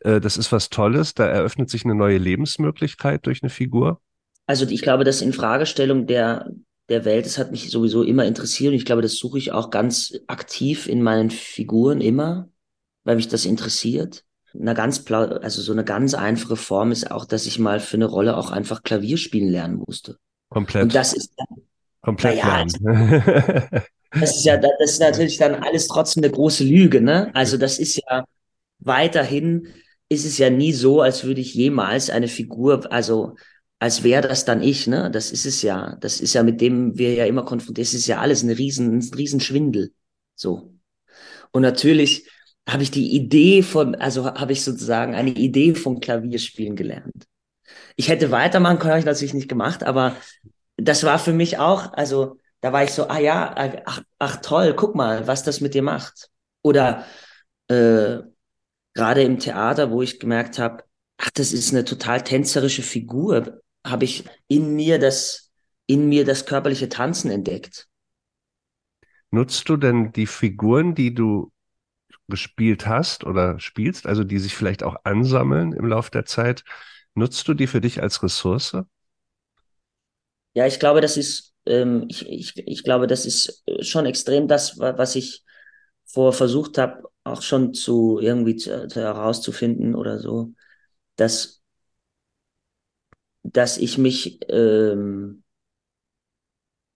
Äh, 0.00 0.20
das 0.20 0.36
ist 0.36 0.52
was 0.52 0.68
Tolles, 0.68 1.14
da 1.14 1.26
eröffnet 1.26 1.70
sich 1.70 1.86
eine 1.86 1.94
neue 1.94 2.18
Lebensmöglichkeit 2.18 3.24
durch 3.24 3.42
eine 3.42 3.48
Figur. 3.48 4.02
Also 4.46 4.66
ich 4.66 4.82
glaube, 4.82 5.04
dass 5.04 5.22
in 5.22 5.32
Fragestellung 5.32 6.06
der, 6.06 6.50
der 6.88 7.04
Welt, 7.04 7.26
das 7.26 7.38
hat 7.38 7.50
mich 7.50 7.70
sowieso 7.70 8.02
immer 8.02 8.24
interessiert 8.24 8.70
und 8.70 8.76
ich 8.76 8.84
glaube, 8.84 9.02
das 9.02 9.16
suche 9.16 9.38
ich 9.38 9.52
auch 9.52 9.70
ganz 9.70 10.14
aktiv 10.26 10.88
in 10.88 11.02
meinen 11.02 11.30
Figuren 11.30 12.00
immer, 12.00 12.48
weil 13.04 13.16
mich 13.16 13.28
das 13.28 13.44
interessiert. 13.44 14.24
Eine 14.54 14.74
ganz, 14.74 15.04
also 15.10 15.60
so 15.60 15.72
eine 15.72 15.84
ganz 15.84 16.14
einfache 16.14 16.56
Form 16.56 16.90
ist 16.90 17.10
auch, 17.10 17.26
dass 17.26 17.46
ich 17.46 17.58
mal 17.58 17.80
für 17.80 17.98
eine 17.98 18.06
Rolle 18.06 18.36
auch 18.36 18.50
einfach 18.50 18.82
Klavier 18.82 19.18
spielen 19.18 19.50
lernen 19.50 19.82
musste. 19.86 20.16
Komplett. 20.48 20.84
Und 20.84 20.94
das 20.94 21.12
ist 21.12 21.32
komplett 22.00 22.38
ja, 22.38 22.64
das 24.12 24.36
ist 24.36 24.44
ja, 24.44 24.56
das 24.56 24.70
ist 24.80 25.00
natürlich 25.00 25.36
dann 25.36 25.56
alles 25.56 25.86
trotzdem 25.88 26.24
eine 26.24 26.32
große 26.32 26.64
Lüge, 26.64 27.02
ne? 27.02 27.30
Also 27.34 27.58
das 27.58 27.78
ist 27.78 28.00
ja 28.08 28.24
weiterhin 28.78 29.68
ist 30.08 30.24
es 30.24 30.38
ja 30.38 30.50
nie 30.50 30.72
so, 30.72 31.02
als 31.02 31.24
würde 31.24 31.40
ich 31.40 31.54
jemals 31.54 32.10
eine 32.10 32.28
Figur, 32.28 32.90
also 32.90 33.34
als 33.78 34.02
wäre 34.02 34.26
das 34.26 34.44
dann 34.44 34.62
ich, 34.62 34.86
ne? 34.86 35.10
Das 35.10 35.30
ist 35.30 35.46
es 35.46 35.62
ja. 35.62 35.96
Das 36.00 36.20
ist 36.20 36.34
ja 36.34 36.42
mit 36.42 36.60
dem 36.60 36.98
wir 36.98 37.14
ja 37.14 37.26
immer 37.26 37.44
konfrontiert. 37.44 37.86
Das 37.86 37.94
ist 37.94 38.06
ja 38.06 38.20
alles 38.20 38.42
ein 38.42 38.50
riesen, 38.50 38.98
ein 38.98 39.14
riesen. 39.14 39.94
So. 40.34 40.74
Und 41.52 41.62
natürlich 41.62 42.28
habe 42.68 42.82
ich 42.82 42.90
die 42.90 43.14
Idee 43.14 43.62
von, 43.62 43.94
also 43.94 44.26
habe 44.26 44.52
ich 44.52 44.62
sozusagen 44.62 45.14
eine 45.14 45.30
Idee 45.30 45.74
von 45.74 46.00
Klavierspielen 46.00 46.76
gelernt. 46.76 47.26
Ich 47.96 48.08
hätte 48.08 48.30
weitermachen 48.30 48.78
können, 48.78 48.92
habe 48.92 49.00
ich 49.00 49.06
natürlich 49.06 49.34
nicht 49.34 49.48
gemacht, 49.48 49.84
aber 49.84 50.16
das 50.76 51.04
war 51.04 51.18
für 51.18 51.32
mich 51.32 51.58
auch, 51.58 51.92
also 51.94 52.38
da 52.60 52.72
war 52.72 52.84
ich 52.84 52.92
so, 52.92 53.08
ah 53.08 53.18
ja, 53.18 53.54
ach, 53.86 54.02
ach 54.18 54.36
toll, 54.42 54.74
guck 54.74 54.94
mal, 54.94 55.26
was 55.26 55.44
das 55.44 55.60
mit 55.60 55.74
dir 55.74 55.82
macht. 55.82 56.28
Oder 56.62 57.04
äh, 57.68 58.18
gerade 58.94 59.22
im 59.22 59.38
Theater, 59.38 59.90
wo 59.90 60.02
ich 60.02 60.20
gemerkt 60.20 60.58
habe, 60.58 60.84
ach, 61.16 61.30
das 61.30 61.52
ist 61.52 61.72
eine 61.72 61.84
total 61.84 62.22
tänzerische 62.22 62.82
Figur 62.82 63.62
habe 63.86 64.04
ich 64.04 64.24
in 64.48 64.74
mir 64.76 64.98
das, 64.98 65.50
in 65.86 66.08
mir 66.08 66.24
das 66.24 66.46
körperliche 66.46 66.88
Tanzen 66.88 67.30
entdeckt. 67.30 67.88
Nutzt 69.30 69.68
du 69.68 69.76
denn 69.76 70.12
die 70.12 70.26
Figuren, 70.26 70.94
die 70.94 71.14
du 71.14 71.52
gespielt 72.28 72.86
hast 72.86 73.24
oder 73.24 73.60
spielst, 73.60 74.06
also 74.06 74.24
die 74.24 74.38
sich 74.38 74.56
vielleicht 74.56 74.82
auch 74.84 74.96
ansammeln 75.04 75.72
im 75.72 75.86
Laufe 75.86 76.10
der 76.10 76.26
Zeit, 76.26 76.64
nutzt 77.14 77.46
du 77.48 77.54
die 77.54 77.66
für 77.68 77.80
dich 77.82 78.02
als 78.02 78.22
Ressource? 78.22 78.76
Ja, 80.54 80.66
ich 80.66 80.80
glaube, 80.80 81.00
das 81.00 81.16
ist, 81.16 81.54
ähm, 81.66 82.06
ich, 82.08 82.26
ich, 82.28 82.56
ich 82.66 82.84
glaube, 82.84 83.06
das 83.06 83.26
ist 83.26 83.62
äh, 83.66 83.82
schon 83.84 84.06
extrem 84.06 84.48
das, 84.48 84.78
was 84.78 85.14
ich 85.16 85.44
vor 86.06 86.32
versucht 86.32 86.78
habe, 86.78 87.04
auch 87.24 87.42
schon 87.42 87.74
zu 87.74 88.18
irgendwie 88.20 88.56
zu, 88.56 88.88
zu 88.88 89.00
herauszufinden 89.00 89.94
oder 89.94 90.18
so, 90.18 90.52
dass 91.16 91.62
dass 93.42 93.78
ich 93.78 93.98
mich 93.98 94.40
ähm, 94.48 95.42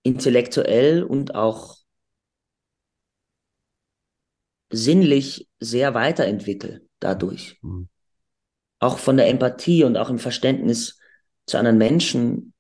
intellektuell 0.03 1.03
und 1.03 1.35
auch 1.35 1.79
sinnlich 4.71 5.49
sehr 5.61 5.95
weiterentwickle 5.95 6.83
dadurch. 6.99 7.59
Mhm. 7.63 7.89
Auch 8.79 8.99
von 8.99 9.17
der 9.17 9.29
Empathie 9.29 9.85
und 9.85 9.97
auch 9.97 10.11
im 10.11 10.19
Verständnis 10.19 10.99
zu 11.47 11.59
anderen 11.59 11.79
Menschen, 11.79 12.53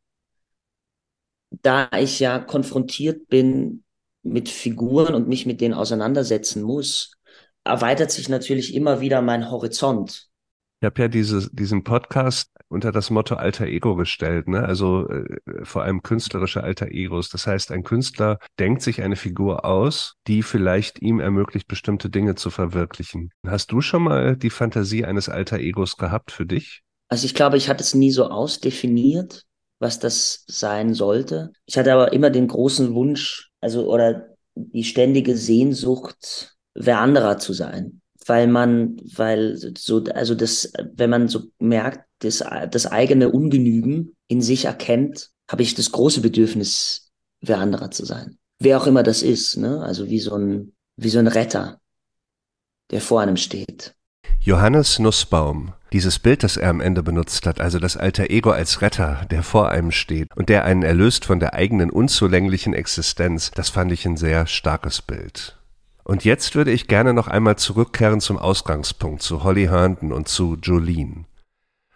da 1.50 1.90
ich 1.98 2.20
ja 2.20 2.38
konfrontiert 2.38 3.28
bin 3.28 3.84
mit 4.22 4.48
Figuren 4.48 5.14
und 5.14 5.28
mich 5.28 5.46
mit 5.46 5.60
denen 5.60 5.74
auseinandersetzen 5.74 6.62
muss, 6.62 7.16
erweitert 7.64 8.10
sich 8.10 8.28
natürlich 8.28 8.74
immer 8.74 9.00
wieder 9.00 9.20
mein 9.22 9.50
Horizont. 9.50 10.28
Ich 10.80 10.86
habe 10.86 11.02
ja 11.02 11.08
diese, 11.08 11.48
diesen 11.52 11.84
Podcast 11.84 12.50
unter 12.72 12.90
das 12.90 13.10
Motto 13.10 13.36
Alter 13.36 13.66
Ego 13.66 13.94
gestellt, 13.94 14.48
ne? 14.48 14.64
also 14.64 15.08
äh, 15.08 15.38
vor 15.62 15.82
allem 15.82 16.02
künstlerische 16.02 16.64
Alter 16.64 16.88
Egos. 16.88 17.28
Das 17.28 17.46
heißt, 17.46 17.70
ein 17.70 17.84
Künstler 17.84 18.38
denkt 18.58 18.82
sich 18.82 19.02
eine 19.02 19.16
Figur 19.16 19.64
aus, 19.64 20.14
die 20.26 20.42
vielleicht 20.42 21.00
ihm 21.00 21.20
ermöglicht, 21.20 21.68
bestimmte 21.68 22.10
Dinge 22.10 22.34
zu 22.34 22.50
verwirklichen. 22.50 23.30
Hast 23.46 23.70
du 23.72 23.80
schon 23.80 24.02
mal 24.02 24.36
die 24.36 24.50
Fantasie 24.50 25.04
eines 25.04 25.28
Alter 25.28 25.58
Egos 25.58 25.96
gehabt 25.96 26.32
für 26.32 26.46
dich? 26.46 26.82
Also 27.08 27.26
ich 27.26 27.34
glaube, 27.34 27.56
ich 27.56 27.68
hatte 27.68 27.82
es 27.82 27.94
nie 27.94 28.10
so 28.10 28.28
ausdefiniert, 28.28 29.44
was 29.78 29.98
das 29.98 30.44
sein 30.46 30.94
sollte. 30.94 31.52
Ich 31.66 31.76
hatte 31.76 31.92
aber 31.92 32.12
immer 32.12 32.30
den 32.30 32.48
großen 32.48 32.94
Wunsch, 32.94 33.50
also 33.60 33.90
oder 33.92 34.28
die 34.54 34.84
ständige 34.84 35.36
Sehnsucht, 35.36 36.56
wer 36.74 37.00
anderer 37.00 37.38
zu 37.38 37.52
sein 37.52 38.01
weil 38.26 38.46
man, 38.46 38.96
weil 39.14 39.56
so, 39.76 40.04
also 40.04 40.34
das, 40.34 40.72
wenn 40.94 41.10
man 41.10 41.28
so 41.28 41.44
merkt, 41.58 42.06
das, 42.20 42.44
das 42.70 42.86
eigene 42.86 43.30
Ungenügen 43.30 44.14
in 44.28 44.42
sich 44.42 44.64
erkennt, 44.64 45.30
habe 45.50 45.62
ich 45.62 45.74
das 45.74 45.92
große 45.92 46.20
Bedürfnis, 46.20 47.10
wer 47.40 47.58
anderer 47.58 47.90
zu 47.90 48.04
sein. 48.04 48.38
Wer 48.58 48.80
auch 48.80 48.86
immer 48.86 49.02
das 49.02 49.22
ist, 49.22 49.56
ne? 49.56 49.82
Also 49.82 50.08
wie 50.08 50.20
so 50.20 50.36
ein, 50.36 50.72
wie 50.96 51.08
so 51.08 51.18
ein 51.18 51.26
Retter, 51.26 51.80
der 52.90 53.00
vor 53.00 53.20
einem 53.20 53.36
steht. 53.36 53.94
Johannes 54.40 54.98
Nussbaum, 54.98 55.72
dieses 55.92 56.18
Bild, 56.18 56.42
das 56.42 56.56
er 56.56 56.70
am 56.70 56.80
Ende 56.80 57.02
benutzt 57.02 57.46
hat, 57.46 57.60
also 57.60 57.78
das 57.78 57.96
alter 57.96 58.30
Ego 58.30 58.50
als 58.50 58.82
Retter, 58.82 59.26
der 59.30 59.42
vor 59.42 59.68
einem 59.68 59.90
steht 59.92 60.28
und 60.34 60.48
der 60.48 60.64
einen 60.64 60.82
erlöst 60.82 61.24
von 61.24 61.38
der 61.38 61.54
eigenen 61.54 61.90
unzulänglichen 61.90 62.74
Existenz, 62.74 63.50
das 63.52 63.68
fand 63.68 63.92
ich 63.92 64.06
ein 64.06 64.16
sehr 64.16 64.46
starkes 64.46 65.02
Bild. 65.02 65.58
Und 66.12 66.26
jetzt 66.26 66.54
würde 66.54 66.72
ich 66.72 66.88
gerne 66.88 67.14
noch 67.14 67.26
einmal 67.26 67.56
zurückkehren 67.56 68.20
zum 68.20 68.36
Ausgangspunkt, 68.36 69.22
zu 69.22 69.44
Holly 69.44 69.64
Herndon 69.68 70.12
und 70.12 70.28
zu 70.28 70.58
Jolene. 70.62 71.24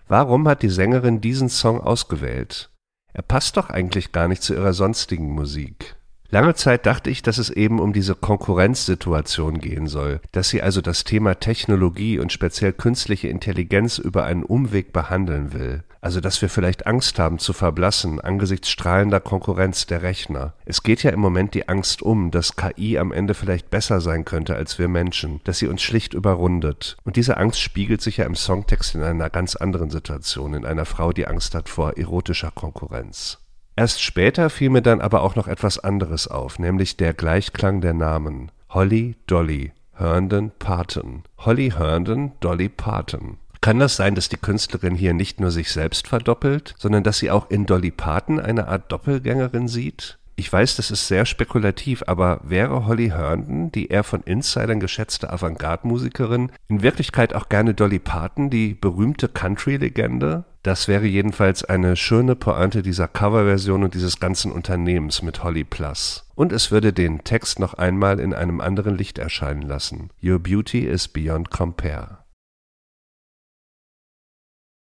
Warum 0.08 0.48
hat 0.48 0.62
die 0.62 0.70
Sängerin 0.70 1.20
diesen 1.20 1.50
Song 1.50 1.82
ausgewählt? 1.82 2.70
Er 3.12 3.20
passt 3.20 3.58
doch 3.58 3.68
eigentlich 3.68 4.12
gar 4.12 4.26
nicht 4.26 4.42
zu 4.42 4.54
ihrer 4.54 4.72
sonstigen 4.72 5.34
Musik. 5.34 5.96
Lange 6.30 6.54
Zeit 6.54 6.86
dachte 6.86 7.10
ich, 7.10 7.20
dass 7.20 7.36
es 7.36 7.50
eben 7.50 7.78
um 7.78 7.92
diese 7.92 8.14
Konkurrenzsituation 8.14 9.58
gehen 9.58 9.86
soll, 9.86 10.22
dass 10.32 10.48
sie 10.48 10.62
also 10.62 10.80
das 10.80 11.04
Thema 11.04 11.34
Technologie 11.38 12.18
und 12.18 12.32
speziell 12.32 12.72
künstliche 12.72 13.28
Intelligenz 13.28 13.98
über 13.98 14.24
einen 14.24 14.44
Umweg 14.44 14.94
behandeln 14.94 15.52
will. 15.52 15.84
Also 16.06 16.20
dass 16.20 16.40
wir 16.40 16.48
vielleicht 16.48 16.86
Angst 16.86 17.18
haben 17.18 17.40
zu 17.40 17.52
verblassen 17.52 18.20
angesichts 18.20 18.70
strahlender 18.70 19.18
Konkurrenz 19.18 19.86
der 19.86 20.02
Rechner. 20.02 20.52
Es 20.64 20.84
geht 20.84 21.02
ja 21.02 21.10
im 21.10 21.18
Moment 21.18 21.52
die 21.54 21.68
Angst 21.68 22.00
um, 22.00 22.30
dass 22.30 22.54
KI 22.54 22.96
am 22.96 23.10
Ende 23.10 23.34
vielleicht 23.34 23.70
besser 23.70 24.00
sein 24.00 24.24
könnte 24.24 24.54
als 24.54 24.78
wir 24.78 24.86
Menschen, 24.86 25.40
dass 25.42 25.58
sie 25.58 25.66
uns 25.66 25.82
schlicht 25.82 26.14
überrundet. 26.14 26.96
Und 27.02 27.16
diese 27.16 27.38
Angst 27.38 27.58
spiegelt 27.58 28.02
sich 28.02 28.18
ja 28.18 28.24
im 28.24 28.36
Songtext 28.36 28.94
in 28.94 29.02
einer 29.02 29.30
ganz 29.30 29.56
anderen 29.56 29.90
Situation, 29.90 30.54
in 30.54 30.64
einer 30.64 30.84
Frau, 30.84 31.10
die 31.10 31.26
Angst 31.26 31.56
hat 31.56 31.68
vor 31.68 31.96
erotischer 31.96 32.52
Konkurrenz. 32.52 33.38
Erst 33.74 34.00
später 34.00 34.48
fiel 34.48 34.70
mir 34.70 34.82
dann 34.82 35.00
aber 35.00 35.22
auch 35.22 35.34
noch 35.34 35.48
etwas 35.48 35.80
anderes 35.80 36.28
auf, 36.28 36.60
nämlich 36.60 36.96
der 36.96 37.14
Gleichklang 37.14 37.80
der 37.80 37.94
Namen. 37.94 38.52
Holly, 38.68 39.16
Dolly, 39.26 39.72
Herndon, 39.92 40.52
Parton. 40.60 41.24
Holly 41.38 41.72
Herndon, 41.76 42.30
Dolly 42.38 42.68
Parton. 42.68 43.38
Kann 43.66 43.80
das 43.80 43.96
sein, 43.96 44.14
dass 44.14 44.28
die 44.28 44.36
Künstlerin 44.36 44.94
hier 44.94 45.12
nicht 45.12 45.40
nur 45.40 45.50
sich 45.50 45.72
selbst 45.72 46.06
verdoppelt, 46.06 46.76
sondern 46.78 47.02
dass 47.02 47.18
sie 47.18 47.32
auch 47.32 47.50
in 47.50 47.66
Dolly 47.66 47.90
Parton 47.90 48.38
eine 48.38 48.68
Art 48.68 48.92
Doppelgängerin 48.92 49.66
sieht? 49.66 50.18
Ich 50.36 50.52
weiß, 50.52 50.76
das 50.76 50.92
ist 50.92 51.08
sehr 51.08 51.26
spekulativ, 51.26 52.04
aber 52.06 52.40
wäre 52.44 52.86
Holly 52.86 53.08
Herndon, 53.08 53.72
die 53.72 53.88
eher 53.88 54.04
von 54.04 54.20
Insidern 54.22 54.78
geschätzte 54.78 55.32
Avantgarde-Musikerin, 55.32 56.52
in 56.68 56.82
Wirklichkeit 56.82 57.34
auch 57.34 57.48
gerne 57.48 57.74
Dolly 57.74 57.98
Parton, 57.98 58.50
die 58.50 58.72
berühmte 58.72 59.26
Country-Legende? 59.26 60.44
Das 60.62 60.86
wäre 60.86 61.06
jedenfalls 61.06 61.64
eine 61.64 61.96
schöne 61.96 62.36
Pointe 62.36 62.82
dieser 62.82 63.08
Coverversion 63.08 63.82
und 63.82 63.94
dieses 63.94 64.20
ganzen 64.20 64.52
Unternehmens 64.52 65.22
mit 65.22 65.42
Holly 65.42 65.64
Plus. 65.64 66.24
Und 66.36 66.52
es 66.52 66.70
würde 66.70 66.92
den 66.92 67.24
Text 67.24 67.58
noch 67.58 67.74
einmal 67.74 68.20
in 68.20 68.32
einem 68.32 68.60
anderen 68.60 68.96
Licht 68.96 69.18
erscheinen 69.18 69.62
lassen. 69.62 70.10
Your 70.22 70.38
beauty 70.38 70.86
is 70.86 71.08
beyond 71.08 71.50
compare. 71.50 72.25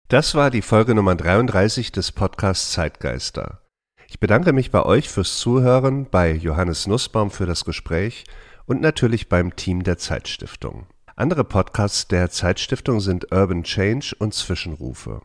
Das 0.10 0.34
war 0.34 0.50
die 0.50 0.64
Folge 0.64 0.96
Nummer 0.96 1.14
33 1.14 1.92
des 1.92 2.12
Podcasts 2.12 2.72
Zeitgeister. 2.72 3.62
Ich 4.08 4.20
bedanke 4.20 4.54
mich 4.54 4.72
bei 4.72 4.84
euch 4.84 5.08
fürs 5.08 5.38
Zuhören, 5.38 6.08
bei 6.10 6.32
Johannes 6.32 6.88
Nussbaum 6.88 7.30
für 7.30 7.46
das 7.46 7.64
Gespräch 7.64 8.24
und 8.66 8.82
natürlich 8.82 9.30
beim 9.30 9.56
Team 9.56 9.84
der 9.84 10.00
Zeitstiftung. 10.00 10.88
Andere 11.16 11.44
Podcasts 11.44 12.08
der 12.08 12.32
Zeitstiftung 12.32 13.02
sind 13.02 13.32
Urban 13.32 13.62
Change 13.62 14.16
und 14.18 14.34
Zwischenrufe. 14.34 15.22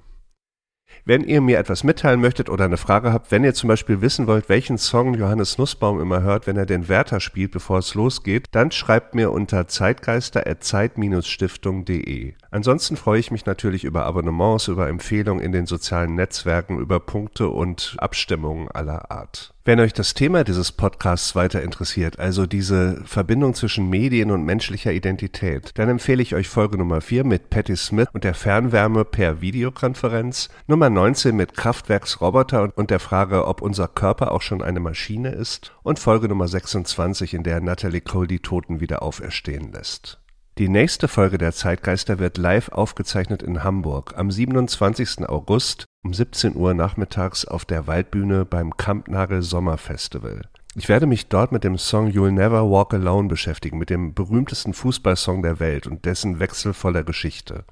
Wenn 1.07 1.25
ihr 1.25 1.41
mir 1.41 1.59
etwas 1.59 1.83
mitteilen 1.83 2.21
möchtet 2.21 2.51
oder 2.51 2.67
eine 2.67 2.77
Frage 2.77 3.11
habt, 3.11 3.31
wenn 3.31 3.43
ihr 3.43 3.55
zum 3.55 3.69
Beispiel 3.69 4.03
wissen 4.03 4.27
wollt, 4.27 4.51
welchen 4.51 4.77
Song 4.77 5.15
Johannes 5.15 5.57
Nussbaum 5.57 5.99
immer 5.99 6.21
hört, 6.21 6.47
wenn 6.47 6.59
er 6.59 6.67
den 6.67 6.89
Wärter 6.89 7.21
spielt, 7.21 7.53
bevor 7.53 7.79
es 7.79 7.95
losgeht, 7.95 8.49
dann 8.53 8.71
schreibt 8.71 9.15
mir 9.15 9.31
unter 9.31 9.67
zeitgeister.zeit-stiftung.de. 9.67 12.35
Ansonsten 12.55 12.97
freue 12.97 13.19
ich 13.19 13.33
mich 13.33 13.47
natürlich 13.47 13.83
über 13.83 14.05
Abonnements, 14.05 14.69
über 14.69 14.89
Empfehlungen 14.89 15.43
in 15.43 15.51
den 15.51 15.67
sozialen 15.67 16.15
Netzwerken, 16.15 16.79
über 16.79 17.01
Punkte 17.01 17.49
und 17.49 17.97
Abstimmungen 17.99 18.71
aller 18.71 19.11
Art. 19.11 19.53
Wenn 19.65 19.81
euch 19.81 19.93
das 19.93 20.15
Thema 20.15 20.45
dieses 20.45 20.71
Podcasts 20.71 21.35
weiter 21.35 21.63
interessiert, 21.63 22.21
also 22.21 22.47
diese 22.47 23.03
Verbindung 23.07 23.55
zwischen 23.55 23.91
Medien 23.91 24.31
und 24.31 24.45
menschlicher 24.45 24.93
Identität, 24.93 25.73
dann 25.75 25.89
empfehle 25.89 26.23
ich 26.23 26.37
euch 26.37 26.49
Folge 26.49 26.79
Nummer 26.79 27.01
4 27.01 27.25
mit 27.25 27.51
Patti 27.51 27.75
Smith 27.75 28.07
und 28.13 28.23
der 28.23 28.35
Fernwärme 28.35 29.05
per 29.05 29.41
Videokonferenz, 29.41 30.49
Nummer 30.69 30.91
19 30.91 31.35
mit 31.35 31.57
Kraftwerksroboter 31.57 32.73
und 32.77 32.91
der 32.91 33.01
Frage, 33.01 33.49
ob 33.49 33.63
unser 33.63 33.89
Körper 33.89 34.31
auch 34.31 34.43
schon 34.43 34.63
eine 34.63 34.79
Maschine 34.79 35.31
ist 35.31 35.73
und 35.83 35.99
Folge 35.99 36.29
Nummer 36.29 36.47
26, 36.47 37.35
in 37.35 37.43
der 37.43 37.61
Natalie 37.61 38.01
Cole 38.01 38.29
die 38.29 38.39
Toten 38.39 38.79
wieder 38.79 39.03
auferstehen 39.03 39.73
lässt. 39.73 40.21
Die 40.57 40.69
nächste 40.69 41.09
Folge 41.09 41.37
der 41.37 41.51
Zeitgeister 41.51 42.21
wird 42.21 42.39
live 42.39 42.69
aufgezeichnet 42.69 43.43
in 43.43 43.65
Hamburg 43.65 44.15
am 44.17 44.31
27. 44.31 45.29
August 45.29 45.87
um 46.05 46.15
17 46.15 46.55
Uhr 46.55 46.75
nachmittags 46.75 47.45
auf 47.45 47.65
der 47.65 47.89
Waldbühne 47.89 48.45
beim 48.45 48.77
Kampnagel 48.77 49.43
Sommerfestival. 49.43 50.43
Ich 50.77 50.89
werde 50.89 51.07
mich 51.07 51.27
dort 51.27 51.51
mit 51.51 51.65
dem 51.65 51.77
Song 51.77 52.09
You'll 52.09 52.31
Never 52.31 52.71
Walk 52.71 52.95
Alone 52.95 53.27
beschäftigen, 53.27 53.79
mit 53.79 53.91
dem 53.91 54.15
berühmtesten 54.15 54.75
Fußballsong 54.75 55.43
der 55.43 55.59
Welt 55.59 55.89
und 55.89 56.05
dessen 56.05 56.39
wechselvoller 56.39 57.03
Geschichte. 57.03 57.65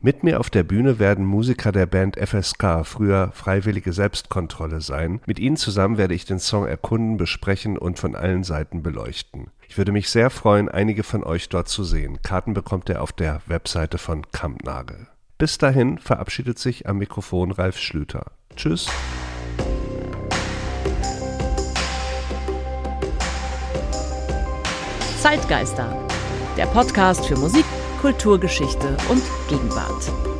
Mit 0.00 0.22
mir 0.22 0.40
auf 0.40 0.50
der 0.50 0.62
Bühne 0.62 0.98
werden 0.98 1.24
Musiker 1.24 1.72
der 1.72 1.86
Band 1.86 2.16
FSK, 2.16 2.84
früher 2.84 3.30
Freiwillige 3.32 3.92
Selbstkontrolle 3.92 4.80
sein. 4.80 5.20
Mit 5.26 5.38
ihnen 5.38 5.56
zusammen 5.56 5.96
werde 5.96 6.14
ich 6.14 6.26
den 6.26 6.38
Song 6.38 6.66
erkunden, 6.66 7.16
besprechen 7.16 7.78
und 7.78 7.98
von 7.98 8.14
allen 8.14 8.44
Seiten 8.44 8.82
beleuchten. 8.82 9.50
Ich 9.68 9.78
würde 9.78 9.92
mich 9.92 10.10
sehr 10.10 10.30
freuen, 10.30 10.68
einige 10.68 11.02
von 11.02 11.24
euch 11.24 11.48
dort 11.48 11.68
zu 11.68 11.82
sehen. 11.82 12.20
Karten 12.22 12.52
bekommt 12.52 12.88
ihr 12.88 13.02
auf 13.02 13.12
der 13.12 13.40
Webseite 13.46 13.98
von 13.98 14.30
Kampnagel. 14.32 15.08
Bis 15.38 15.58
dahin 15.58 15.98
verabschiedet 15.98 16.58
sich 16.58 16.86
am 16.86 16.98
Mikrofon 16.98 17.50
Ralf 17.50 17.78
Schlüter. 17.78 18.26
Tschüss. 18.54 18.88
Zeitgeister, 25.20 26.06
der 26.56 26.66
Podcast 26.66 27.26
für 27.26 27.36
Musik, 27.36 27.64
Kulturgeschichte 28.00 28.96
und 29.08 29.22
Gegenwart. 29.48 30.35